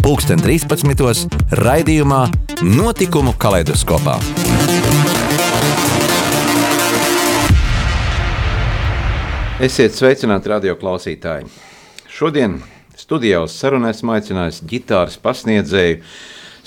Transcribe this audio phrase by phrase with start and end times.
[0.00, 1.28] pulksten 13.
[1.60, 2.20] raidījumā
[2.64, 4.14] Notikumu kaleidoskopā.
[9.60, 11.50] Esiet sveicināti radio klausītāji!
[12.08, 12.58] Šodien
[12.96, 16.00] studijā uz sarunu esmu aicinājis ģitāras pasniedzēju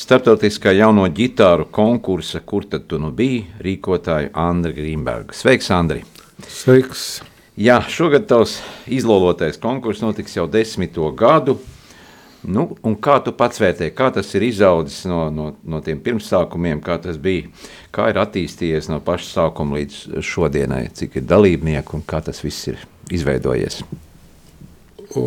[0.03, 5.33] starptautiskā jauno ģitāru konkursa, kur tad tu nu biji, rīkotāju Andri Grīmbergu.
[5.37, 6.03] Sveiks, Andri!
[6.45, 7.23] Sveiks!
[7.57, 11.59] Jā, šogad tavs izlolotais konkurss notiks jau desmito gadu.
[12.43, 16.81] Nu, un kā tu pats vērtē, kā tas ir izaudzis no, no, no tiem pirmsākumiem,
[16.83, 17.47] kā tas bija,
[17.95, 22.67] kā ir attīstījies no paša sākuma līdz šodienai, cik ir dalībnieku un kā tas viss
[22.73, 22.81] ir
[23.15, 23.79] izveidojies?
[25.15, 25.23] O,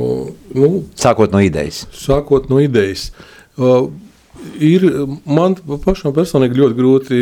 [0.57, 1.87] nu, sākot no idejas.
[1.97, 3.09] Sākot no idejas.
[3.57, 3.89] O,
[4.61, 4.85] ir
[5.25, 7.21] man pašam personīgi ļoti grūti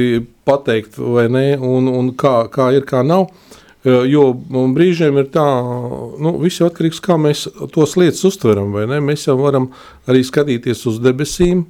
[0.48, 3.28] pateikt, vai ne, un, un kā, kā ir, kā nav.
[3.84, 4.30] Jo
[4.72, 5.44] brīžiem ir tā,
[6.16, 7.42] nu, viss ir atkarīgs no tā, kā mēs
[7.74, 8.70] tos lietas uztveram.
[9.04, 9.66] Mēs jau varam
[10.08, 11.66] arī skatīties uz debesīm,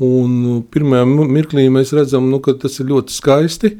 [0.00, 3.74] un pirmajā mirklī mēs redzam, nu, ka tas ir ļoti skaisti.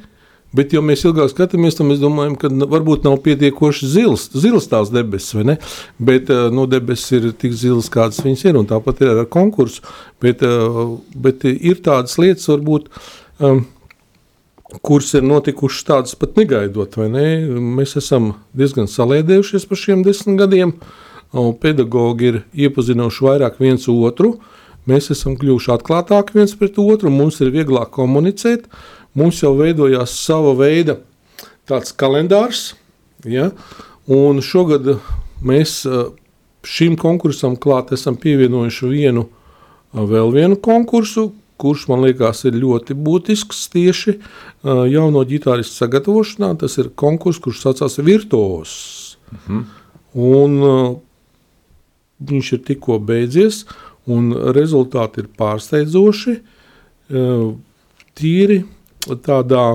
[0.57, 4.93] Bet, ja mēs ilgāk skatāmies, tad mēs domājam, ka varbūt nav pietiekoši zils, zils tās
[4.95, 5.57] debesis, vai ne?
[5.99, 9.83] Bet nu, debesis ir tik zilas, kādas viņas ir, un tāpat ir ar konkursu.
[10.23, 10.45] Bet,
[11.12, 12.93] bet ir tādas lietas, varbūt.
[13.37, 13.67] Um,
[14.83, 17.27] kuras ir notikušas tādas pat negaidot, vai ne?
[17.78, 20.75] Mēs esam diezgan salēdējušies par šiem desmit gadiem.
[21.61, 24.37] Pedagogi ir iepazinuši vairāk viens otru,
[24.89, 28.69] mēs esam kļuvuši atklātāki viens pret otru, mums ir vieglāk komunicēt,
[29.19, 31.00] mums jau veidojās sava veida
[31.69, 32.70] tāds kalendārs,
[33.27, 33.50] ja?
[34.06, 34.94] un šogad
[35.44, 35.83] mēs
[36.66, 39.27] šim konkursam klāt esam pievienojuši vienu,
[39.93, 44.17] vēl vienu konkursu, kurš man liekas ir ļoti būtisks tieši
[44.93, 46.53] jauno ģitāristu sagatavošanā.
[46.61, 48.77] Tas ir konkurss, kurš saucās Virtuos.
[49.33, 49.65] Mhm.
[50.16, 50.53] Un,
[52.27, 53.65] viņš ir tikko beidzies,
[54.09, 56.39] un rezultāti ir pārsteidzoši.
[58.16, 58.62] Tīri
[59.27, 59.66] tādā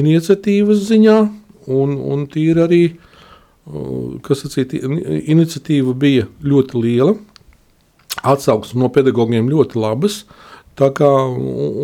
[0.00, 1.16] iniciatīvas ziņā,
[1.72, 2.82] un, un tīri arī,
[4.26, 7.16] kas sacīt, iniciatīva bija ļoti liela,
[8.20, 10.49] atsauksme no pedagogiem ļoti labas, uh,
[10.80, 11.08] Tā kā,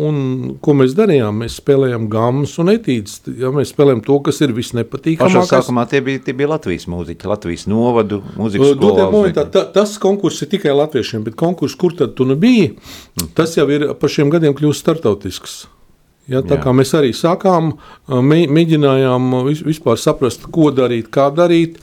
[0.07, 0.15] un,
[0.63, 1.43] ko mēs darījām?
[1.43, 3.19] Mēs spēlējām gāmas un etīdes.
[3.37, 5.35] Ja mēs spēlējām to, kas ir visnepatīkamākais.
[5.37, 9.05] Pašā sākumā tie bija, tie bija Latvijas mūziķi, Latvijas novadu mūzikas nu, skolā.
[9.13, 13.29] Momentā, ta, tas konkurss ir tikai latviešiem, bet konkurss, kur tad tu nu biji, mm.
[13.37, 15.59] tas jau ir par šiem gadiem kļūst startautisks.
[16.27, 16.63] Ja, tā Jā.
[16.65, 17.75] kā mēs arī sākām,
[18.09, 19.29] mē, mēģinājām
[19.61, 21.77] vispār saprast, ko darīt, kā darīt,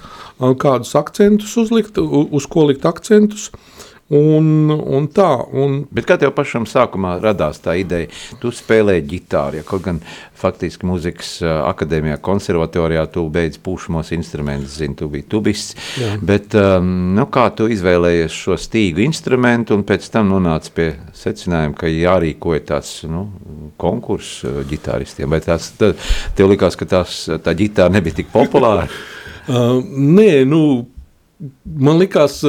[0.60, 3.52] kādus akcentus uzlikt, uz ko likt akcentus.
[3.54, 5.78] Uh, Un, un tā, un...
[5.94, 8.10] Bet kā tev pašam sākumā radās tā ideja?
[8.42, 10.00] Tu spēlēji ģitāru, ja kaut gan
[10.36, 11.38] faktiski mūzikas
[11.70, 15.78] akadēmijā, konservatorijā tu beidz pūšamos instrumentus, zini, tu biji tubists.
[15.96, 16.18] Jā.
[16.20, 21.78] Bet um, nu, kā tu izvēlējies šo stīgu instrumentu un pēc tam nonāci pie secinājuma,
[21.80, 23.30] ka jārīkoja tāds nu,
[23.80, 25.32] konkurss ģitāristiem?
[25.32, 28.84] Vai tās, tev likās, ka tās, tā ģitāra nebija tik populāra?
[29.48, 30.60] uh, nē, nu
[31.64, 32.40] man likās,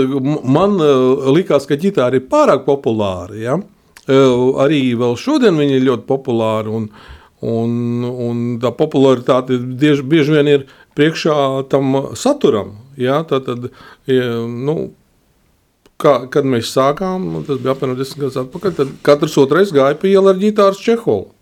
[0.43, 3.35] man eh, likās, ka ģitāra ir pārāk populāra.
[3.39, 3.59] Ja?
[4.05, 6.73] Eh, arī vēl šodien viņa ir ļoti populāra.
[6.79, 6.89] Un,
[7.45, 7.71] un,
[8.05, 11.37] un tā popularitāte bieži, bieži vien ir priekšā
[11.71, 12.75] tam saturam.
[12.99, 13.23] Ja?
[13.27, 13.69] Tad, tad,
[14.47, 14.77] nu,
[16.01, 20.15] kā, kad mēs sākām, tas bija apmēram desmit gadus atpakaļ, tad katrs otrais gāja pie
[20.15, 21.34] ielas ar ģitāras čeholu.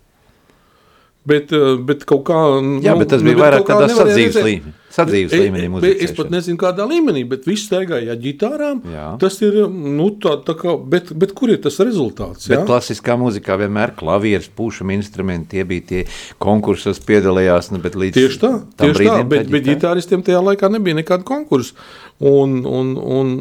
[1.24, 2.38] Bet, eh, bet kaut kā.
[2.84, 4.72] Jā, nu, bet tas bija vairāk tādā sadzīves līmenī.
[4.94, 8.82] Sadzīves e, līmenī e, es pat nezinu, kādā līmenī, bet viss staigāja ar ģitārām.
[8.92, 9.06] Jā.
[9.22, 12.46] Tas ir, nu, tā, tā kā, bet, bet kur ir tas rezultāts?
[12.50, 12.66] Bet jā?
[12.68, 16.04] klasiskā mūzikā vienmēr klavieres, pušam instrumenti, tie bija tie
[16.42, 18.52] konkursos piedalījās, nu, bet līdz Tieši tā,
[18.84, 21.74] tieši tā, bet, bet ģitāristiem tajā laikā nebija nekāda konkursa.
[22.22, 23.34] Un, un, un,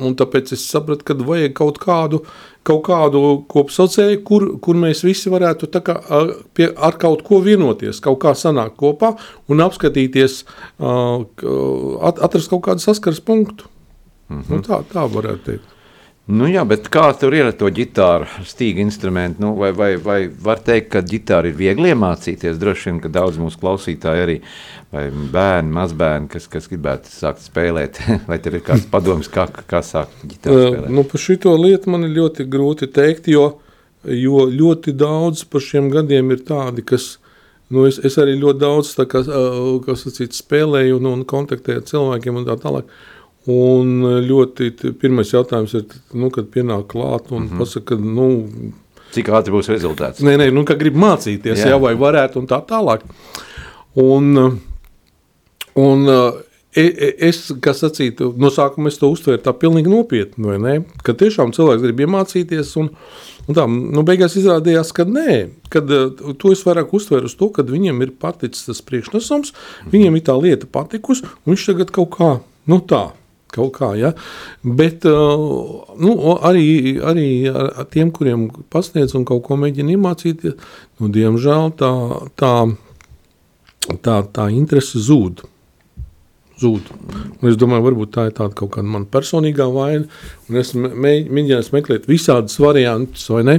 [0.00, 2.24] un tāpēc es sapratu, ka vajag kaut kādu
[2.66, 5.96] kaut kādu kopsaucēju, kur, kur mēs visi varētu kā,
[6.56, 9.14] pie, ar kaut ko vienoties, kaut kā sanākt kopā
[9.52, 10.42] un apskatīties,
[10.80, 13.70] atrast kaut kādu saskares punktu.
[14.28, 14.50] Mm -hmm.
[14.50, 15.75] nu, tā, tā varētu teikt.
[16.26, 19.44] Nu jā, bet kā tur ir ar to ģitāru, stīgu instrumentu?
[19.44, 22.58] Nu, vai, vai, vai var teikt, ka ģitāra ir viegli iemācīties?
[22.58, 24.40] Droši vien, ka daudz mūsu klausītāji arī
[24.90, 30.26] bērni, mazbērni, kas, kas gribētu sākt spēlēt, vai tev ir kāds padoms, kā, kā sākt
[30.26, 30.90] ģitāru spēlēt?
[30.98, 33.52] Nu, par šito lietu man ir ļoti grūti teikt, jo
[34.06, 37.16] jo ļoti daudz par šiem gadiem ir tādi, kas,
[37.72, 39.22] nu, es, es arī ļoti daudz, tā kā,
[39.86, 42.90] kas sacīt, spēlēju un, un kontaktēju ar cilvēkiem un tā tālāk,
[43.52, 43.92] un
[44.26, 45.86] ļoti, pirmais jautājums ir,
[46.18, 47.58] nu, kad pienāk klāt un mm -hmm.
[47.58, 48.72] pasaka, nu,
[49.14, 50.20] Cik ātri būs rezultāts?
[50.20, 51.68] Nē, nē, nu, ka grib mācīties, jā.
[51.68, 53.00] Jā, vai varētu un tā tālāk.
[53.94, 54.58] Un,
[55.74, 56.08] un
[56.76, 60.74] E, e, es, kas sacītu, no sākuma es to uztvēru tā pilnīgi nopietni, vai ne?
[61.06, 62.90] Ka tiešām cilvēks grib iemācīties un,
[63.46, 65.38] un tā, nu, beigās izrādījās, ka nē,
[65.72, 69.54] kad to es vairāk uztveru uz to, kad viņam ir paticis tas priekšnesums,
[69.94, 72.30] viņam ir tā lieta patikusi, un viņš tagad kaut kā,
[72.68, 73.06] nu tā,
[73.56, 74.12] kaut kā, ja?
[74.62, 76.66] Bet nu, arī,
[77.00, 80.56] arī ar tiem, kuriem pasniedz un kaut ko mēģina iemācīties,
[81.00, 81.92] nu, diemžēl tā,
[82.38, 82.54] tā,
[84.04, 85.46] tā, tā interese zūd
[86.60, 86.88] zūd.
[87.42, 90.06] Un es domāju, varbūt tā ir tāda kaut kāda mana personīgā vaina.
[90.48, 93.56] Es mēģināju meklēt visādas variantus, vai ne?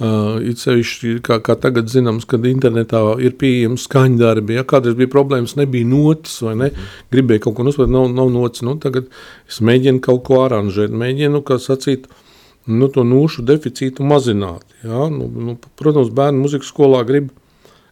[0.00, 4.56] Uh, it sevišķi, kā, kā tagad zināms, kad internetā ir pieejams skaņdarbi.
[4.56, 6.70] Ja kādreiz bija problēmas, nebija notis, vai ne?
[7.12, 8.64] Gribēju kaut ko nospēlēt, nav, nav notis.
[8.64, 9.10] Nu, tagad
[9.50, 12.08] es mēģinu kaut ko aranžēt, mēģinu, kā sacīt,
[12.64, 14.64] nu, to nūšu deficītu mazināt.
[14.80, 15.10] Ja?
[15.12, 17.28] Nu, nu, protams, bērni muzikas skolā grib,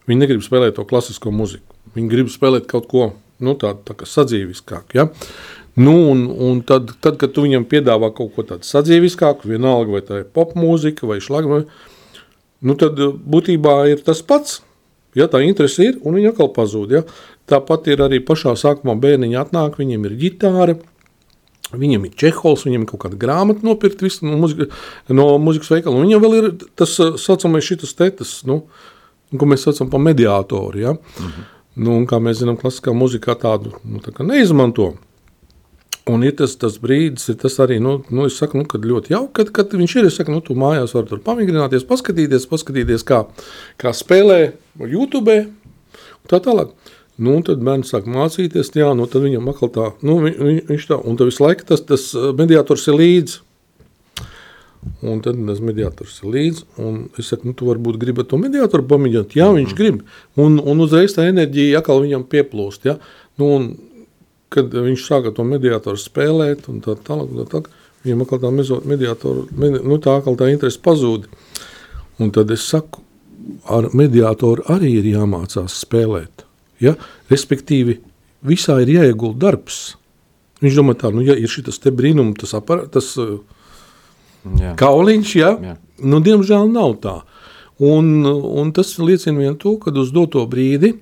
[0.08, 1.76] viņi negrib spēlēt to klasisko muziku.
[1.92, 3.10] Viņi grib spēlēt kaut ko
[3.44, 4.98] nu, tādu tā sadzīviskāku.
[4.98, 5.08] Ja?
[5.78, 10.02] Nu, un, un tad, tad, kad tu viņam piedāvā kaut ko tādu sadzīviskāku, vienalga vai
[10.02, 11.62] tā ir popmūzika vai šlagma,
[12.66, 14.62] nu, tad uh, būtībā ir tas pats.
[15.16, 16.92] Ja tā interese ir, un viņa atkal pazūd.
[16.98, 17.02] Ja?
[17.48, 20.78] Tāpat ir arī pašā sākumā bērniņi atnāk, viņiem ir ģitāra,
[21.68, 24.70] Viņam ir čehols, viņam ir kaut kāda grāmata nopirkt visu, no, muzika,
[25.12, 25.98] no muzikas veikala.
[25.98, 26.46] Un viņam vēl ir
[26.80, 28.62] tas uh, saucamais šitas tetas, nu,
[29.36, 30.80] ko mēs saucam par mediātoru.
[30.80, 30.94] Ja?
[30.96, 31.44] Mm
[31.78, 34.92] Nu, kā mēs zinām, klasiskā mūzikā tādu nu, tā neizmanto.
[36.08, 39.12] Un ir tas, tas brīdis, ir tas arī, nu, nu es saku, nu, kad ļoti
[39.12, 43.04] jauki, kad, kad viņš ir, es saku, nu, tu mājās vari tur pamigrināties, paskatīties, paskatīties,
[43.06, 43.26] kā,
[43.80, 44.38] kā spēlē
[44.80, 46.72] YouTube, un tā tālāk.
[47.18, 50.88] Nu, un tad bērns sāk mācīties, jā, nu, tad viņam atkal tā, nu, viņ, viņš
[50.88, 52.08] tā, un tad visu laiku tas, tas
[52.38, 53.40] mediātors ir līdzi.
[55.02, 56.64] Un tad tas mediātors ir līdzi.
[57.18, 59.34] Es saku, nu, tu varbūt gribi to mediātoru pamēģināt.
[59.38, 59.78] Jā, viņš mhm.
[59.78, 60.00] grib.
[60.38, 62.86] Un, un uzreiz tā enerģija atkal viņam pieplūst.
[62.88, 62.96] Ja?
[63.40, 63.68] Nu, un,
[64.54, 67.68] kad viņš sāka to mediātoru spēlēt, un tā tālāk, tā tālāk
[68.06, 68.52] viņam atkal tā
[68.88, 71.28] mediātoru, nu, tā tā interese pazūd.
[72.22, 73.02] Un tad es saku,
[73.70, 76.46] ar mediātoru arī ir jāmācās spēlēt.
[76.82, 76.94] Ja?
[77.30, 77.98] Respektīvi,
[78.46, 79.96] visā ir jāiegulda darbs.
[80.62, 83.12] Viņš domā tā, nu, ja ir šis brīnums, tas aparāts, tas
[84.58, 84.74] Jā.
[84.78, 85.52] Kauliņš, ja?
[85.62, 85.74] Jā.
[85.98, 87.16] Nu, diemžēl nav tā.
[87.82, 90.92] Un, un tas liecina vien to, ka uz doto brīdi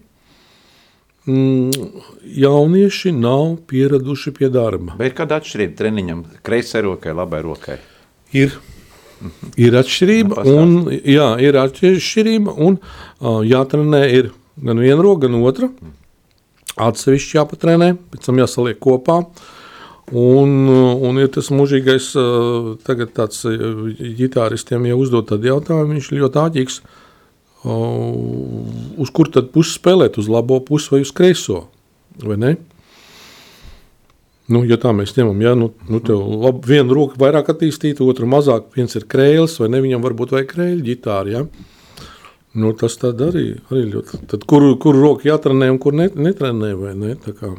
[1.28, 1.90] mm,
[2.36, 4.96] jaunieši nav pieraduši pie darba.
[5.00, 7.78] Ir kāda atšķirība treniņam, kreisai rokai, labai rokai?
[8.36, 8.56] Ir.
[9.56, 15.38] Ir atšķirība, nu, un, jā, ir atšķirība, un uh, jātrenē ir gan viena roka, gan
[15.40, 15.70] otra.
[16.76, 19.22] Atsevišķi jāpatrenē, pēc tam jāsaliek kopā.
[19.24, 19.56] Uh,
[20.14, 20.69] Un,
[21.03, 22.12] un ir tas mūžīgais,
[22.87, 26.79] tagad tāds ģitāristiem jau uzdot tādu jautājumu, viņš ļoti āķīgs,
[27.67, 31.64] uz kur tad pusi spēlēt, uz labo pusi vai uz kreiso,
[32.23, 32.55] vai ne?
[34.47, 38.29] Nu, ja tā mēs ņemam, ja, nu, nu tev lab, viena roka vairāk attīstīta, otra
[38.31, 41.41] mazāk, viens ir krēls, vai ne, viņam varbūt vajag krēļu ģitāru, ja?
[42.56, 46.77] Nu, tas tad arī, arī ļoti, tad kur, kur roka jātrenē un kur net, netrenē,
[46.79, 47.51] vai ne, tā kā.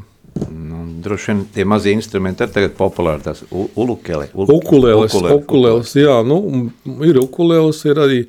[0.49, 3.23] Nu, droši vien tie mazie instrumenti ir tagad populāri.
[3.25, 6.67] Tas ulukele, ukulēles, ukulēles, jā, nu,
[7.07, 8.21] ir ukulēles, ir arī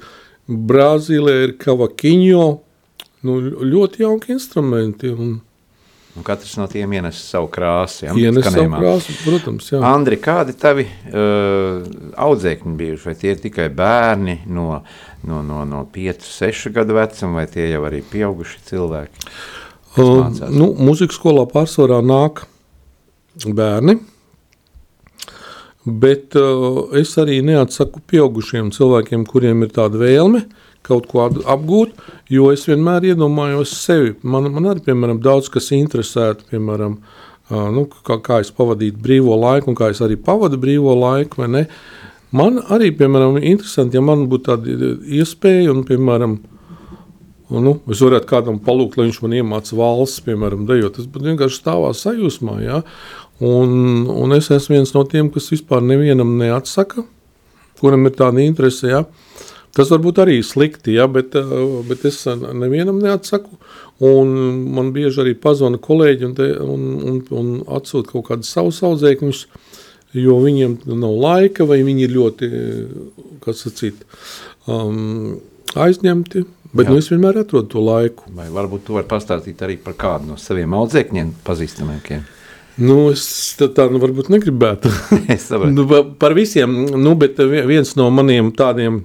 [0.49, 2.47] Brazīlē, ir kavakiņo,
[3.29, 3.37] nu,
[3.69, 5.13] ļoti jauki instrumenti.
[5.13, 5.37] Un,
[6.19, 8.09] Un katrs no tiem ienes savu krāsu.
[8.09, 8.15] Ja?
[8.19, 9.69] Ienes savu krāsu, protams.
[9.71, 9.79] Jā.
[9.87, 11.85] Andri, kādi tavi uh,
[12.19, 13.05] audzēkņi bijuši?
[13.05, 14.81] Vai tie ir tikai bērni no,
[15.29, 19.29] no, no, no 5, 6 gadu vecuma, vai tie jau arī pieauguši cilvēki?
[19.99, 22.45] Uh, nu, Mūzikas skolā pārsvarā nāk
[23.43, 23.97] bērni,
[25.89, 30.45] bet uh, es arī neatsaku pieaugušiem cilvēkiem, kuriem ir tāda vēlme
[30.87, 31.97] kaut ko apgūt,
[32.31, 34.15] jo es vienmēr iedomājos sevi.
[34.23, 36.95] Man, man arī, piemēram, daudz kas interesētu, piemēram,
[37.51, 41.43] uh, nu, kā, kā es pavadītu brīvo laiku, un kā es arī pavadu brīvo laiku?
[42.39, 46.39] Man arī, piemēram, interesanti, ja man būtu tāda iespēja, un, piemēram,
[47.49, 50.99] Un, nu, es varētu kādam palūgt, lai viņš man iemācītu valsts, piemēram, dejot.
[50.99, 52.59] Tas vienkārši stāvā sajūsmā.
[52.61, 52.83] Ja?
[53.45, 57.07] Un, un es esmu viens no tiem, kas vispār nevienam neatsaka,
[57.81, 58.93] kuram ir tāda interese.
[58.93, 59.03] Ja?
[59.79, 61.09] Tas varbūt arī slikti, ja?
[61.09, 63.57] bet, eh, bet es nevienam neatsaku.
[64.05, 64.37] Un
[64.77, 69.41] man bieži arī pazvana kolēģi un, te, un, un, un atsūta kaut kādus savus audzēkņus,
[70.21, 72.51] jo viņiem nav laika vai viņi ir ļoti,
[73.43, 74.05] kas sacīt,
[74.71, 75.41] um,
[75.77, 76.93] aizņemti, bet Jā.
[76.93, 78.29] nu, es vienmēr atrodu to laiku.
[78.37, 82.25] Vai varbūt tu vari pastāstīt arī par kādu no saviem audzēkņiem pazīstamākiem?
[82.79, 83.25] Nu, es
[83.59, 84.91] tā, tā nu, varbūt negribētu.
[85.35, 85.75] es saprotu.
[85.75, 89.01] nu, pa- par visiem, nu, bet vi- viens no maniem tādiem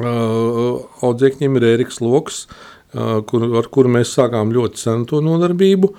[0.00, 5.92] uh, audzēkņiem ir Ēriks Loks, uh, kur, ar kuru mēs sākām ļoti senu to nodarbību.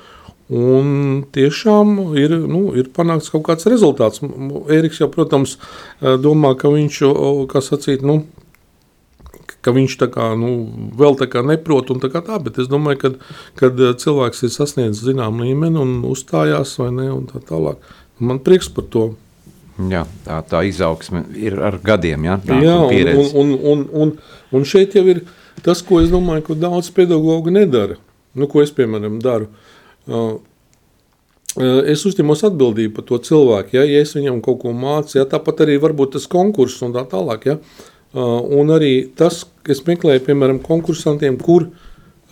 [0.54, 4.20] Un tiešām ir, nu, ir panākts kaut kāds rezultāts.
[4.22, 5.56] Ēriks jau, protams,
[6.22, 6.98] domā, ka viņš,
[7.50, 8.20] kā sacīt, nu,
[9.64, 10.52] ka viņš tā kā, nu,
[11.00, 13.12] vēl tā kā neprot un tā kā tā, bet es domāju, ka
[13.60, 17.82] kad eh, cilvēks ir sasniedzis zinām līmeni un uzstājās vai ne, un tā tālāk.
[18.24, 19.06] Man prieks par to.
[19.90, 22.38] Jā, tā, tā izaugsme ir ar gadiem, ja?
[22.46, 24.12] Nāk Jā, un un, un, un, un,
[24.54, 25.24] un šeit jau ir
[25.66, 27.98] tas, ko es domāju, ko daudz pedagogu nedara.
[28.38, 29.50] Nu, ko es, piemēram, daru.
[30.06, 30.36] Uh,
[31.58, 35.26] uh, Es uzņemos atbildību par to cilvēku, ja, ja es viņam kaut ko mācu, ja,
[35.30, 37.50] tāpat arī varbūt tas konkurss un tā tālāk.
[37.50, 37.58] Ja.
[38.14, 41.72] Uh, Un arī tas, ka es meklēju, piemēram, konkursantiem, kur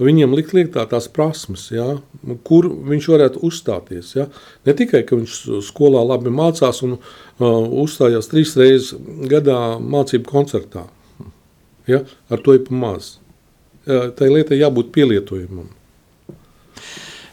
[0.02, 1.96] viņiem likt lietā tās prasmes, ja,
[2.46, 4.12] kur viņš varētu uzstāties.
[4.14, 4.28] Ja.
[4.66, 7.02] Ne tikai, ka viņš skolā labi mācās un uh,
[7.82, 8.94] uzstājās trīs reizes
[9.32, 10.86] gadā mācību koncertā.
[11.90, 13.16] Ja, ar to ir pa maz.
[13.88, 15.66] Uh, Tai lietai jābūt pielietojumam.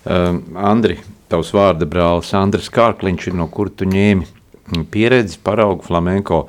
[0.09, 0.97] Um, Andri,
[1.29, 6.47] tavs vārda brālis Andris Kārkliņš ir no kur tu ņēmi pieredzi, paraugu flamenko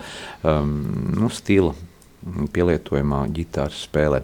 [0.48, 0.72] um,
[1.20, 1.76] nu, stila
[2.54, 4.22] pielietojumā ģitāras spēlē.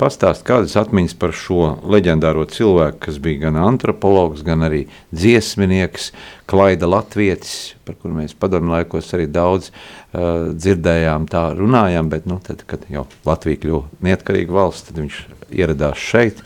[0.00, 6.10] Pastāst kādas atmiņas par šo leģendāro cilvēku, kas bija gan antropologs, gan arī dziesminieks,
[6.50, 12.40] Klaida Latvietis, par kuru mēs padomu laikos arī daudz uh, dzirdējām, tā runājām, bet nu,
[12.44, 15.22] tad, kad jau Latvija kļuva neatkarīga valsts, tad viņš
[15.54, 16.44] ieradās šeit,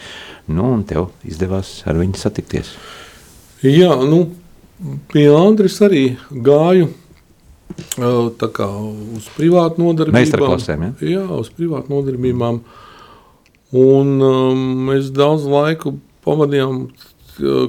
[0.50, 2.74] nu, un tev izdevās ar viņu satikties.
[3.66, 4.28] Jā, nu,
[5.10, 6.92] pie Andris arī gāju
[8.38, 8.66] tā kā
[9.18, 10.18] uz privātu nodarbībām.
[10.18, 10.92] Meistarklasēm, ja?
[11.18, 12.61] Jā, uz privātu nodarbībām.
[13.78, 16.87] Un um, mēs daudz laiku pavadījām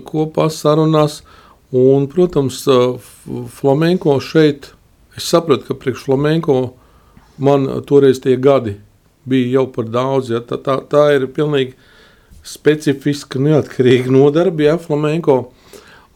[0.07, 1.21] kopā sarunās.
[1.69, 2.63] Un, protams,
[3.59, 4.71] flamenko šeit,
[5.17, 6.55] es sapratu, ka priekš flamenko
[7.37, 8.79] man toreiz tie gadi
[9.29, 10.31] bija jau par daudz.
[10.33, 10.41] Ja?
[10.41, 11.75] Tā, tā, tā ir pilnīgi
[12.45, 15.51] specifiska, neatkarīga nodarbe, ja, flamenko.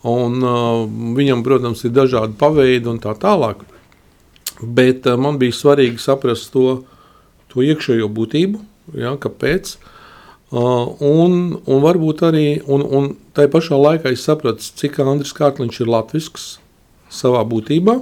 [0.10, 0.82] Un, uh,
[1.16, 3.62] viņam, protams, ir dažādi paveidi un tā tālāk.
[4.63, 6.84] Bet uh, man bija svarīgi saprast to,
[7.51, 8.62] to iekšējo būtību,
[9.00, 9.75] ja, kāpēc.
[10.53, 15.79] Uh, un, un varbūt arī, un, un tā pašā laikā es sapratu, cik Andris Kārkliņš
[15.82, 16.43] ir latvisks
[17.13, 17.98] savā būtībā,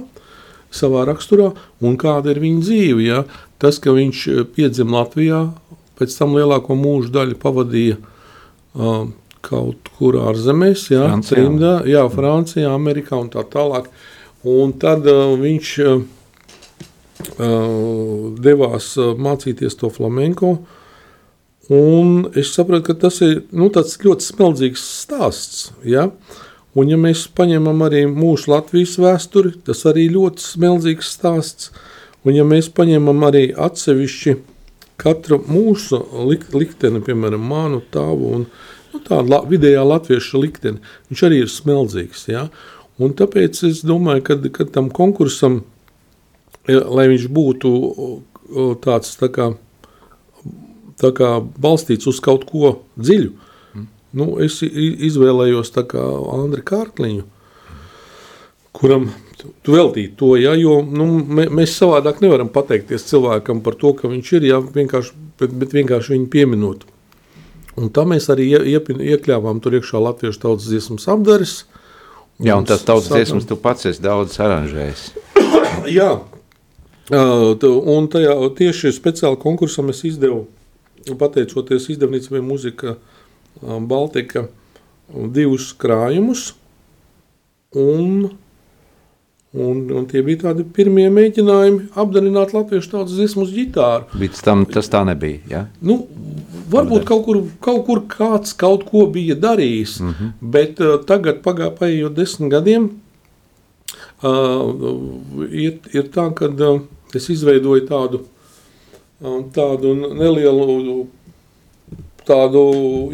[0.72, 1.50] savā raksturā,
[1.84, 3.06] un kāda ir viņa dzīve.
[3.06, 3.22] Ja?
[3.62, 5.46] Tas, ka viņš eh, piedzima Latvijā,
[6.00, 9.04] pēc tam lielāko mūža daļu pavadīja uh,
[9.44, 11.04] kaut kur ārzemēs, ja?
[11.06, 11.36] Francijā.
[11.38, 13.88] Trimdā, jā, Francijā, Amerikā un tā tālāk.
[14.48, 16.02] Un tad uh, viņš uh,
[18.42, 20.56] devās uh, mācīties to flamenko.
[21.72, 25.70] Un es saprotu, ka tas ir nu, ļoti smeldzīgs stāsts.
[25.86, 26.08] Ja?
[26.74, 31.70] Un, ja mēs paņemam arī mūsu Latvijas vēsturi, tas arī ļoti smeldzīgs stāsts.
[32.24, 34.36] Un, ja mēs paņemam arī atsevišķi
[35.02, 35.98] katru mūsu
[36.28, 38.46] lik, likteni, piemēram, mānu tāvu un
[38.92, 42.26] nu, tādu la, vidējā latviešu likteni, viņš arī ir smeldzīgs.
[42.30, 42.46] Ja?
[43.02, 45.62] Un tāpēc es domāju, ka, tam konkursam,
[46.68, 47.70] lai viņš būtu
[48.84, 49.50] tāds tā kā,
[51.00, 53.32] tā kā balstīts uz kaut ko dziļu,
[54.18, 56.02] nu, es izvēlējos kā
[56.36, 57.24] Andri Kārkliņu,
[58.76, 59.08] kuram
[59.40, 64.08] tu- veltīji to, ja, jo nu, mē, mēs savādāk nevaram pateikties cilvēkam par to, ka
[64.08, 66.84] viņš ir, ja, vienkārši, bet, bet vienkārši viņu pieminot.
[67.76, 71.64] Un tā mēs arī ie, iepi- iekļāvām tur iekšā latviešu tautas dziesmas apdares.
[72.42, 75.02] Jā, un tas tautas sākām- dziesmas tu pats esi daudz aranžējis.
[75.98, 76.20] Jā,
[77.10, 80.46] un tajā tieši speciāli konkursam es izdevu,
[81.18, 84.46] pateicoties izdevniecībai Muzika ā, Baltika,
[85.34, 86.52] divus krājumus.
[87.72, 88.28] Un,
[89.56, 94.20] un, un tie bija tādi pirmie mēģinājumi apdarināt latviešu tautas dziesmu uz ģitāru.
[94.20, 95.40] Līdz tam tas tā nebija.
[95.48, 95.62] Ja?
[95.80, 96.02] Nu,
[96.72, 100.34] varbūt kaut kur, kaut kur kāds kaut ko bija darījis, mm -hmm.
[100.54, 102.90] bet uh, tagad, pagā- paiet desmit gadiem,
[104.22, 106.78] ir, ir tā, ka uh,
[107.14, 108.22] es izveidoju tādu,
[109.22, 111.06] uh, tādu nelielu
[112.26, 112.62] tādu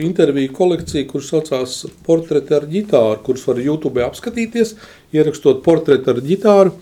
[0.04, 4.74] interviju kolekciju, kuras saucās Portreti ar ģitāru, kuras var YouTube apskatīties,
[5.16, 6.74] ierakstot portretu ar ģitāru.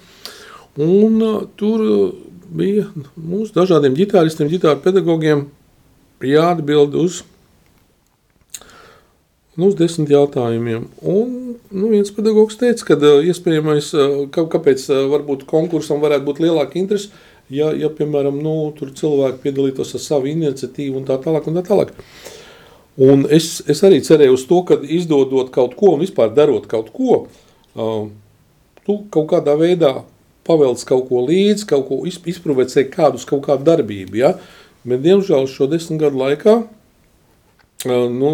[0.83, 1.23] Un
[1.57, 1.85] tur
[2.57, 5.47] bija mūsu dažādiem ģitāristiem, ģitāru pedagogiem
[6.25, 7.23] jāatbild uz,
[9.57, 10.87] nu, uz desmit jautājumiem.
[11.01, 11.33] Un
[11.71, 13.91] nu, viens pedagogs teica, ka iespējamais,
[14.35, 17.13] ka, kāpēc varbūt konkursam varētu būt lielāka interese,
[17.53, 21.65] ja, ja piemēram, nu, tur cilvēki piedalītos ar savu iniciatīvu un tā tālāk un tā
[21.67, 21.95] tālāk.
[22.97, 26.93] Un es, es arī cerēju uz to, ka izdodot kaut ko un vispār darot kaut
[26.97, 27.27] ko,
[27.77, 28.07] uh,
[28.89, 29.99] tu kaut kādā veidā
[30.47, 34.37] pavelc kaut ko līdzi, kaut ko izprovocē kādus kaut kādu darbību, ja?
[34.87, 38.33] Bet, diemžēl, šo desmit gadu laikā, uh, nu,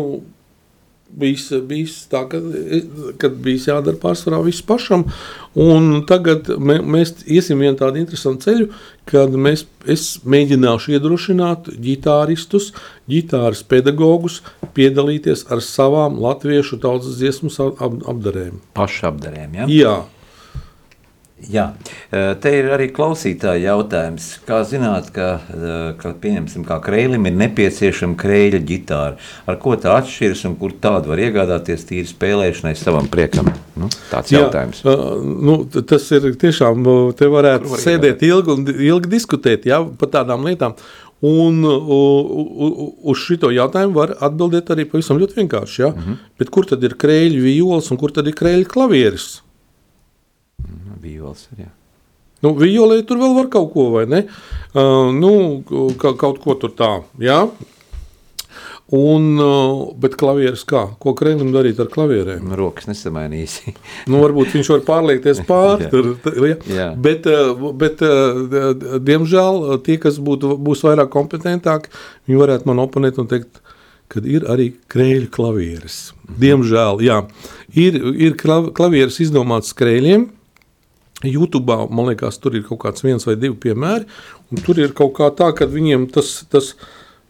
[1.18, 2.40] bijis, bijis tā, ka,
[3.20, 5.04] kad bijis jādara pārsvarā viss pašam,
[5.58, 8.70] un tagad mē, mēs iesim vien tādu interesantu ceļu,
[9.10, 12.70] kad mēs, es mēģināšu iedrošināt ģitāristus,
[13.10, 14.40] ģitāras pedagogus
[14.76, 18.62] piedalīties ar savām latviešu tautas dziesmas apdarēm.
[18.78, 19.68] Pašu apdarēm, ja?
[19.68, 19.92] Jā.
[19.92, 20.00] Jā,
[22.42, 24.28] te ir arī klausītāja jautājums.
[24.46, 25.28] Kā zināt, ka,
[25.98, 29.18] ka pieņemsim, kā kreilim ir nepieciešama kreļa ģitāra?
[29.50, 33.50] Ar ko tā atšķiras un kur tādu var iegādāties tīri spēlēšanai savam priekam?
[33.76, 34.82] Nu, tāds Jā, jautājums.
[34.84, 36.86] Nu, tas ir tiešām,
[37.18, 40.76] te varētu var sēdēt ilgi un ilgi diskutēt jā, par tādām lietām.
[41.22, 45.80] Un uz šo jautājumu var atbildēt arī pavisam ļoti vienkārši.
[45.82, 45.92] Ja?
[45.94, 46.16] Mm -hmm.
[46.38, 49.42] Bet kur tad ir krēļu violas un kur tad ir krēļu klavieris?
[51.02, 51.48] Viols.
[51.58, 51.70] Jā.
[52.42, 54.24] Nu, violē tur vēl var kaut ko, vai ne?
[54.72, 55.32] Uh, nu,
[56.00, 57.44] ka, kaut ko tur tā, jā.
[58.92, 60.82] Un, uh, bet klavieres kā?
[61.00, 62.42] Ko Kremlim darīt ar klavierēm?
[62.44, 63.60] Nu, rokas nesamainīs.
[64.10, 65.88] nu, varbūt viņš var pārliekties pāri.
[65.92, 66.10] tur,
[66.44, 66.58] ja?
[66.66, 66.88] Jā.
[67.06, 71.94] Bet, uh, bet uh, diemžēl tie, kas būtu, būs vairāk kompetentāki,
[72.28, 73.62] viņi varētu man oponēt un teikt,
[74.12, 76.02] kad ir arī krēļu klavieres.
[76.26, 76.36] Mhm.
[76.42, 77.22] Diemžēl, jā.
[77.72, 77.96] Ir,
[78.28, 80.28] ir klavieres izdomāts krēļiem,
[81.28, 84.08] YouTube, man liekas, tur ir kaut kāds viens vai divi piemēri.
[84.66, 86.72] Tur ir kaut kā tā, ka viņiem tas, tas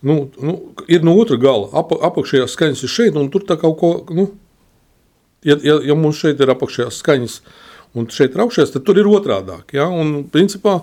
[0.03, 0.57] nu, nu,
[0.89, 1.69] ir no otra gala.
[1.79, 3.93] Ap, apakšējās skaņas ir šeit, un tur kaut ko.
[4.15, 4.31] Nu,
[5.47, 7.39] ja, ja, ja mums šeit ir apakšējās skaņas,
[7.99, 9.77] un šeit ir augšējās, tad tur ir otrādāk.
[9.77, 9.91] Ja?
[9.93, 10.81] Un, principā,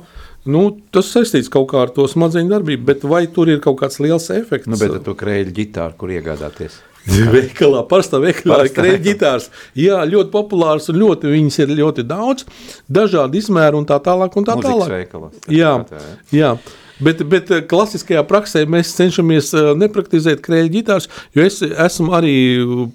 [0.47, 3.99] Nu, tas saistīts kaut kā ar to smadzeņu darbību, bet vai tur ir kaut kāds
[3.99, 4.69] liels efekts?
[4.71, 6.79] Nu, bet ar to krēļu ģitāru, kur iegādāties?
[7.35, 9.47] Veikalā, parastā veikalā ir krēķis ģitārs.
[9.77, 12.45] Jā, ļoti populārs un ļoti, viņas ir ļoti daudz,
[12.91, 14.37] dažādi izmēri un tā tālāk.
[14.39, 14.93] Un tā tālāk.
[14.93, 15.73] Veikalos, jā,
[16.35, 16.53] jā.
[16.99, 22.35] Bet, bet eh, klasiskajā praksē mēs cenšamies eh, nepraktizēt krēļu ģitārus, jo es esmu arī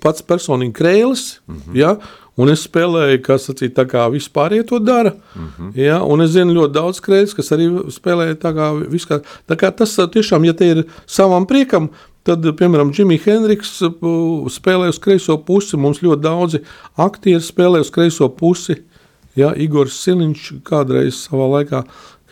[0.03, 1.25] pats personīgi krēlis.
[1.49, 1.81] Mm -hmm.
[1.81, 1.97] ja,
[2.35, 5.13] Un es spēlēju, kas sacīt, tā kā vispār to dara.
[5.37, 5.71] Mm -hmm.
[5.79, 9.23] ja, un es zinu ļoti daudz krēļus, kas arī spēlē tā kā vispār.
[9.47, 11.91] Tā kā tas tiešām, ja te ir savam priekam,
[12.25, 15.77] Tad, piemēram, Džimijs Hendriks uh, spēlē uz kreiso pusi.
[15.77, 16.63] Mums ļoti daudzi
[17.05, 18.79] aktieri spēlē uz kreiso pusi.
[19.37, 21.83] Ja, Igors Siliņš kādreiz savā laikā,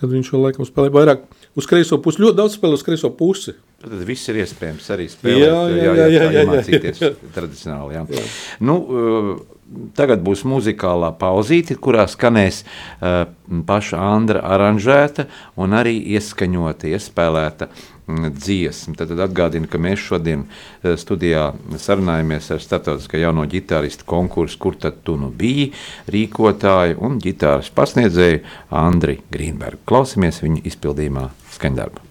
[0.00, 1.26] kad viņš vēl laikam spēlēja vairāk
[1.58, 3.52] uz kreiso pusi, ļoti daudz spēlē uz kreiso pusi.
[3.82, 7.14] Tad viss ir iespējams arī spēlēt, jā, jā, jā, jā, jā, jā, jā, jā.
[7.34, 7.98] tradicionāli.
[7.98, 8.04] Jā.
[8.14, 8.26] Jā.
[8.64, 9.32] Nu, uh,
[9.98, 13.24] tagad būs muzikālā pauzīte, kurā skanēs uh,
[13.68, 15.28] paša Andra aranžēta
[15.60, 18.96] un arī ieskaņota, iespēlēta uh, dziesmu.
[18.98, 24.78] Tad, tad atgādinu, ka mēs šodien eh, studijā sarunājamies ar starptautiskā jauno ģitāristu konkursu, kur
[24.78, 25.70] tad tu nu biji
[26.12, 28.42] rīkotāju un ģitāras pasniedzēju
[28.82, 29.84] Andri Grīnbergu.
[29.88, 32.08] Klausamies viņa izpildījumā skaņdarbu.